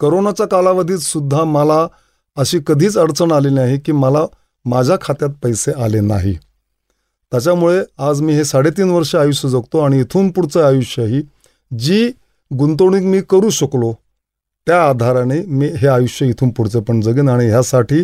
करोनाच्या 0.00 0.46
कालावधीत 0.46 0.98
सुद्धा 0.98 1.44
मला 1.44 1.86
अशी 2.36 2.58
कधीच 2.66 2.98
अडचण 2.98 3.32
आली 3.32 3.50
नाही 3.50 3.78
की 3.78 3.92
मला 3.92 4.24
माझ्या 4.64 4.96
खात्यात 5.00 5.30
पैसे 5.42 5.72
आले 5.82 6.00
नाही. 6.00 6.34
त्याच्यामुळे 7.32 7.82
आज 7.98 8.20
मी 8.22 8.34
हे 8.34 8.44
साडेतीन 8.44 8.90
वर्ष 8.90 9.14
आयुष्य 9.16 9.48
जगतो 9.48 9.78
आणि 9.78 10.00
इथून 10.00 10.30
पुढचं 10.30 10.64
आयुष्यही 10.64 11.22
जी 11.70 12.10
गुंतवणूक 12.50 13.02
मी 13.02 13.20
करू 13.20 13.50
शकलो 13.50 13.92
त्या 14.66 14.82
आधाराने 14.88 15.40
मी 15.46 15.66
हे 15.66 15.86
आयुष्य 15.88 16.26
इथून 16.26 16.50
पुढचं 16.50 16.82
पण 16.82 17.00
जगेन 17.00 17.28
आणि 17.28 17.46
ह्यासाठी 17.46 18.02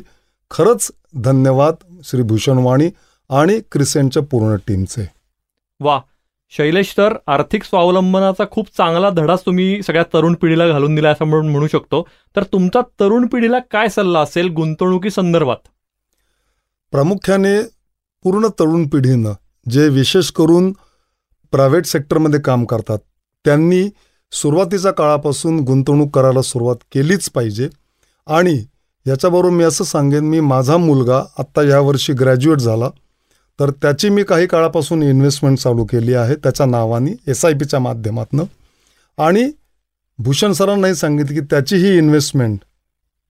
खरंच 0.50 0.90
धन्यवाद 1.14 1.74
श्री 2.04 2.22
भूषण 2.22 2.58
वाणी 2.58 2.88
आणि 3.30 3.60
क्रिसेंटच्या 3.72 4.22
पूर्ण 4.22 4.56
टीमचे. 4.56 5.06
वा 5.80 6.00
शैलेश 6.50 6.94
तर 6.98 7.16
आर्थिक 7.26 7.64
स्वावलंबनाचा 7.64 8.44
खूप 8.50 8.66
चांगला 8.76 9.10
धडाच 9.10 9.44
तुम्ही 9.46 9.82
सगळ्या 9.82 10.02
तरुण 10.14 10.34
पिढीला 10.34 10.68
घालून 10.68 10.94
दिला 10.94 11.10
असं 11.10 11.24
म्हणून 11.24 11.48
म्हणू 11.48 11.66
शकतो. 11.66 12.02
तर 12.36 12.42
तुमचा 12.42 12.80
तरुण 13.00 13.26
पिढीला 13.26 13.58
काय 13.70 13.88
सल्ला 13.88 14.20
असेल 14.20 14.48
गुंतवणुकी 14.48 15.10
संदर्भात? 15.10 15.56
प्रामुख्याने 16.90 17.60
पूर्ण 18.24 18.48
तरुण 18.48 18.86
पिढीनं 18.88 19.32
जे 19.70 19.88
विशेष 19.88 20.30
करून 20.30 20.72
प्रायव्हेट 21.52 21.86
सेक्टरमध्ये 21.86 22.40
काम 22.40 22.64
करतात 22.64 22.98
त्यांनी 23.44 23.88
सुरुवातीच्या 24.32 24.90
काळापासून 24.90 25.60
गुंतवणूक 25.60 26.14
करायला 26.14 26.42
सुरुवात 26.42 26.76
केलीच 26.92 27.30
पाहिजे. 27.30 27.68
आणि 28.26 28.64
याच्याबरोबर 29.06 29.50
मी 29.50 29.64
असं 29.64 29.84
सांगेन 29.84 30.24
मी 30.24 30.40
माझा 30.40 30.76
मुलगा 30.76 31.22
आत्ता 31.38 31.62
यावर्षी 31.62 32.12
ग्रॅज्युएट 32.12 32.58
झाला. 32.58 32.88
तर 33.60 33.70
त्याची 33.70 34.08
मी 34.08 34.22
काही 34.24 34.46
काळापासून 34.46 35.02
इन्व्हेस्टमेंट 35.02 35.58
चालू 35.58 35.84
केली 35.84 36.14
आहे. 36.14 36.34
त्याच्या 36.34 36.66
नावाने 36.66 37.12
एस 37.26 37.44
आय 37.44 37.52
पीच्या 37.52 37.80
माध्यमातनं. 37.80 38.44
आणि 39.18 39.50
भूषण 40.18 40.52
सरांनाही 40.52 40.94
सांगितलं 40.94 41.34
की 41.34 41.40
त्याची 41.40 41.76
ही 41.76 41.96
इन्व्हेस्टमेंट 41.98 42.58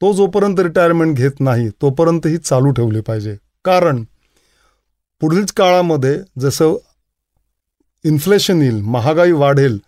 तो 0.01 0.13
जोपर्यंत 0.13 0.61
रिटायरमेंट 0.61 1.17
घेत 1.17 1.41
नाही 1.41 1.69
तोपर्यंत 1.83 2.27
ही 2.27 2.37
चालू 2.37 2.71
ठेवली 2.71 3.01
पाहिजे. 3.01 3.37
कारण 3.65 4.05
पुढील 5.21 5.45
काळामध्ये 5.57 6.19
जसं 6.39 6.77
इन्फ्लेशन 8.05 8.63
येईल 8.63 8.81
महागाई 8.83 9.33
वाढेल 9.33 9.79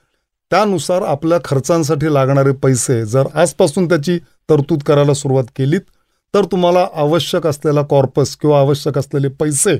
त्यानुसार 0.50 1.02
आपल्या 1.02 1.38
खर्चांसाठी 1.44 2.14
लागणारे 2.14 2.52
पैसे 2.52 3.06
जर 3.06 3.24
आजपासून 3.34 3.88
त्याची 3.88 4.18
तरतूद 4.18 4.82
करायला 4.82 5.14
सुरुवात 5.14 5.44
केलीत 5.44 5.80
तर 6.34 6.44
तुम्हाला 6.44 6.88
आवश्यक 6.94 7.46
असलेला 7.46 7.82
कॉर्पस 7.82 8.36
किंवा 8.36 8.60
आवश्यक 8.60 8.98
असलेले 8.98 9.28
पैसे 9.28 9.76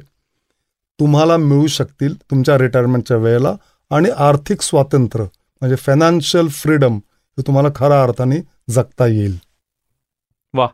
तुम्हाला 1.00 1.36
मिळू 1.36 1.66
शकतील 1.66 2.14
तुमच्या 2.22 2.58
रिटायरमेंटच्या 2.58 3.16
वेळेला. 3.16 3.54
आणि 3.90 4.08
आर्थिक 4.10 4.62
स्वातंत्र्य 4.62 5.24
म्हणजे 5.60 5.76
फायनान्शियल 5.76 6.48
फ्रीडम 6.48 6.96
हे 6.96 7.42
तुम्हाला 7.46 7.68
खऱ्या 7.76 8.02
अर्थाने 8.02 8.36
जगता 8.70 9.06
येईल. 9.06 9.38
वा 10.54 10.68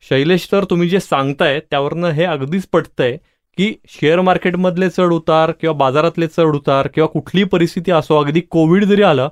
शैलेश 0.00 0.48
तर 0.52 0.64
तुम्ही 0.64 0.88
जे 0.88 1.00
सांगताय 1.00 1.60
त्यावरनं 1.60 2.08
हे 2.08 2.24
अगदीच 2.24 2.66
पटतंय. 2.72 3.16
की 3.56 3.74
शेअर 3.88 4.20
मार्केटमधले 4.20 4.90
चढ 4.90 5.12
उतार 5.12 5.52
किंवा 5.52 5.74
बाजारातले 5.74 6.26
चढ 6.26 6.54
उतार 6.56 6.86
किंवा 6.86 7.06
कुठलीही 7.06 7.44
परिस्थिती 7.44 7.90
असो 7.90 8.20
अगदी 8.20 8.40
कोविड 8.40 8.84
जरी 8.84 9.02
आलं 9.02 9.28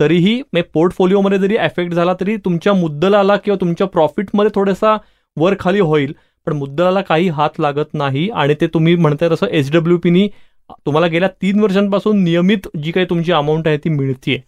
तरीही 0.00 0.42
पोर्टफोलिओमध्ये 0.74 1.38
जरी 1.38 1.56
एफेक्ट 1.60 1.92
झाला 1.92 2.14
तरी 2.20 2.36
तुमच्या 2.36 2.72
मुद्दलाला 2.72 3.36
किंवा 3.36 3.60
तुमच्या 3.60 3.86
प्रॉफिटमध्ये 3.86 4.50
थोडासा 4.54 4.96
वर 5.36 5.54
खाली 5.60 5.80
होईल. 5.80 6.14
पण 6.46 6.52
मुद्दलाला 6.52 7.00
काही 7.00 7.28
हात 7.28 7.50
लागत 7.58 7.94
नाही 7.94 8.28
आणि 8.30 8.54
ते 8.60 8.66
तुम्ही 8.66 8.96
म्हणताय 8.96 9.28
तसं 9.30 9.46
एच 9.46 9.72
डब्ल्यू 9.72 9.98
पीनी 9.98 10.28
तुम्हाला 10.70 11.06
गेल्या 11.06 11.28
तीन 11.42 11.60
वर्षांपासून 11.60 12.22
नियमित 12.24 12.68
जी 12.82 12.92
काही 12.92 13.06
तुमची 13.10 13.32
अमाऊंट 13.32 13.68
आहे 13.68 13.76
ती 13.76 13.88
मिळतीये. 13.88 14.40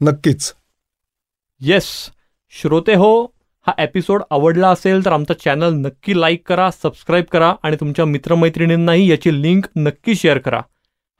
नक्कीच. 0.00 0.52
येस 1.60 1.84
श्रोते 2.50 2.94
हो 2.94 3.31
हा 3.66 3.72
एपिसोड 3.78 4.22
आवडला 4.30 4.68
असेल 4.68 5.04
तर 5.04 5.12
आमचं 5.12 5.34
चॅनल 5.40 5.74
नक्की 5.74 6.20
लाईक 6.20 6.42
करा 6.48 6.70
सबस्क्राईब 6.72 7.24
करा 7.32 7.52
आणि 7.62 7.76
तुमच्या 7.80 8.04
मित्रमैत्रिणींनाही 8.04 9.08
याची 9.10 9.30
लिंक 9.42 9.66
नक्की 9.76 10.14
शेअर 10.14 10.38
करा. 10.38 10.60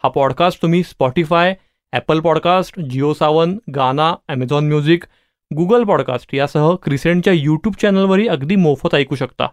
हा 0.05 0.09
पॉडकास्ट 0.09 0.62
तुम्ही 0.62 0.83
Spotify 0.83 1.55
Apple 1.92 2.20
podcast 2.20 2.81
Jio 2.81 3.12
Saavn 3.14 3.57
Gaana 3.74 4.12
Amazon 4.28 4.68
music 4.68 5.05
Google 5.50 5.85
podcast 5.85 6.35
यासह 6.35 6.74
क्रिसेंटच्या 6.83 7.33
यूट्यूब 7.33 7.74
चॅनलवरही 7.83 8.28
अगदी 8.28 8.57
मोफत 8.57 8.94
ऐकू 8.94 9.14
शकता. 9.16 9.46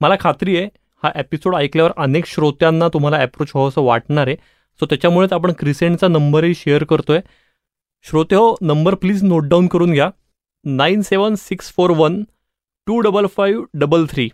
मला 0.00 0.16
खात्री 0.20 0.56
आहे 0.56 0.68
हा 1.02 1.10
एपिसोड 1.16 1.54
ऐकल्यावर 1.56 1.92
अनेक 1.96 2.26
श्रोत्यांना 2.26 2.88
तुम्हाला 2.94 3.18
ॲप्रोच 3.18 3.50
हवं 3.54 3.68
असं 3.68 3.82
वाटणार 3.82 4.26
आहे. 4.26 4.36
सो 4.80 4.86
त्याच्यामुळेच 4.86 5.32
आपण 5.32 5.52
क्रिसेंटचा 5.58 6.08
नंबरही 6.08 6.54
शेअर 6.54 6.84
करतो 6.84 7.12
आहे 7.12 7.22
श्रोते 8.06 8.36
हो 8.36 8.54
नंबर 8.60 8.94
प्लीज 8.94 9.22
नोट 9.24 9.48
डाऊन 9.48 9.66
करून 9.66 9.92
घ्या. 9.92 10.10
Nine 10.70 11.02
seven 11.02 11.34
six 11.34 11.72
four 11.72 11.90
one 11.90 12.24
two 12.86 13.00
double 13.00 13.26
five 13.26 13.64
double 13.74 14.06
three. 14.06 14.28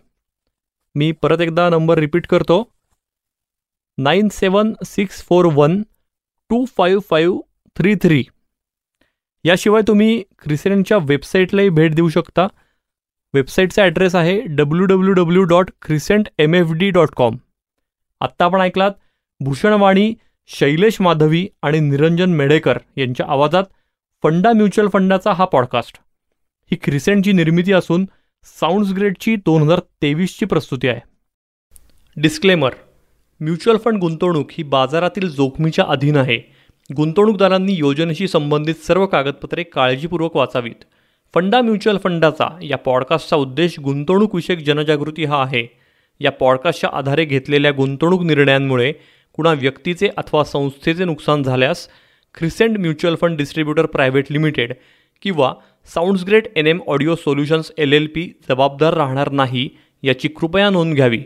मी 0.95 1.11
परत 1.11 1.41
एकदा 1.41 1.69
नंबर 1.69 1.97
रिपीट 1.97 2.27
करतो. 2.27 2.71
Nine 3.97 4.27
seven 4.31 4.73
six 4.85 5.21
four 5.23 5.45
one 5.45 5.81
two 6.49 6.65
five 6.65 7.01
five 7.09 7.39
three 7.75 7.95
three. 7.95 8.23
याशिवाय 9.43 9.81
तुम्ही 9.81 10.23
क्रिसेंटच्या 10.39 10.97
वेबसाईटलाही 10.97 11.69
भेट 11.69 11.95
देऊ 11.95 12.09
शकता. 12.09 12.47
वेबसाईटचा 13.33 13.83
ॲड्रेस 13.83 14.15
आहे 14.15 14.41
W 14.41 14.85
W 14.85 15.13
W 15.13 15.43
dot 15.43 15.71
Crescent 15.81 16.29
M 16.39 16.55
F 16.55 16.71
D 16.71 16.89
dot 16.89 17.09
com. 17.15 17.37
आत्ता 18.21 18.45
आपण 18.45 18.61
ऐकलात 18.61 18.91
भूषणवाणी 19.39 20.13
शैलेश 20.47 21.01
माधवी 21.01 21.47
आणि 21.61 21.79
निरंजन 21.79 22.29
मेढेकर 22.29 22.77
यांच्या 22.97 23.25
आवाजात 23.29 23.63
फंडा 24.23 24.53
म्युच्युअल 24.53 24.89
फंडाचा 24.89 25.33
हा 25.33 25.45
पॉडकास्ट. 25.45 26.04
ही 26.71 26.75
क्रिसेंटची 26.75 27.31
निर्मिती 27.31 27.73
असून 27.73 28.05
साऊंड्स 28.43 28.91
ग्रेडची 28.91 29.35
दोन 29.35 29.61
हजार 29.61 29.79
तेवीसची 29.79 30.45
प्रस्तुती 30.45 30.87
आहे. 30.87 30.99
डिस्क्लेमर 32.17 32.73
म्युच्युअल 33.39 33.79
फंड 33.79 33.97
गुंतवणूक 33.97 34.47
ही 34.51 34.63
बाजारातील 34.63 35.29
जोखमीच्या 35.29 35.85
अधीन 35.87 36.17
आहे. 36.17 36.37
गुंतवणूकदारांनी 36.97 37.73
योजनेशी 37.73 38.27
संबंधित 38.27 38.75
सर्व 38.75 39.05
कागदपत्रे 39.05 39.63
काळजीपूर्वक 39.63 40.35
वाचावीत. 40.35 40.83
फंडा 41.33 41.61
म्युच्युअल 41.61 41.97
फंडाचा 41.97 42.59
या 42.63 42.77
पॉडकास्टचा 42.77 43.35
उद्देश 43.35 43.79
गुंतवणूकविषयक 43.79 44.59
जनजागृती 44.59 45.25
हा 45.25 45.43
आहे. 45.43 45.67
या 46.19 46.31
पॉडकास्टच्या 46.31 46.89
आधारे 46.93 47.25
घेतलेल्या 47.25 47.71
गुंतवणूक 47.71 48.21
निर्णयांमुळे 48.21 48.93
कुणा 49.33 49.53
व्यक्तीचे 49.53 50.09
अथवा 50.17 50.43
संस्थेचे 50.43 51.05
नुकसान 51.05 51.43
झाल्यास 51.43 51.87
Crescent 52.33 52.77
mutual 52.77 53.15
fund 53.15 53.37
distributor 53.37 53.85
private 53.85 54.31
limited 54.31 54.73
किंवा 55.21 55.53
sounds 55.93 56.23
great 56.23 56.47
N 56.55 56.67
M 56.67 56.79
audio 56.87 57.15
solutions 57.15 57.71
L 57.77 57.93
L 57.93 58.07
P 58.15 58.27
जबाबदार 58.49 58.93
राहणार 58.93 59.31
नाही 59.31 59.69
याची 60.03 60.27
कृपया 60.27 60.69
नोंद 60.69 60.95
घ्यावी. 60.95 61.23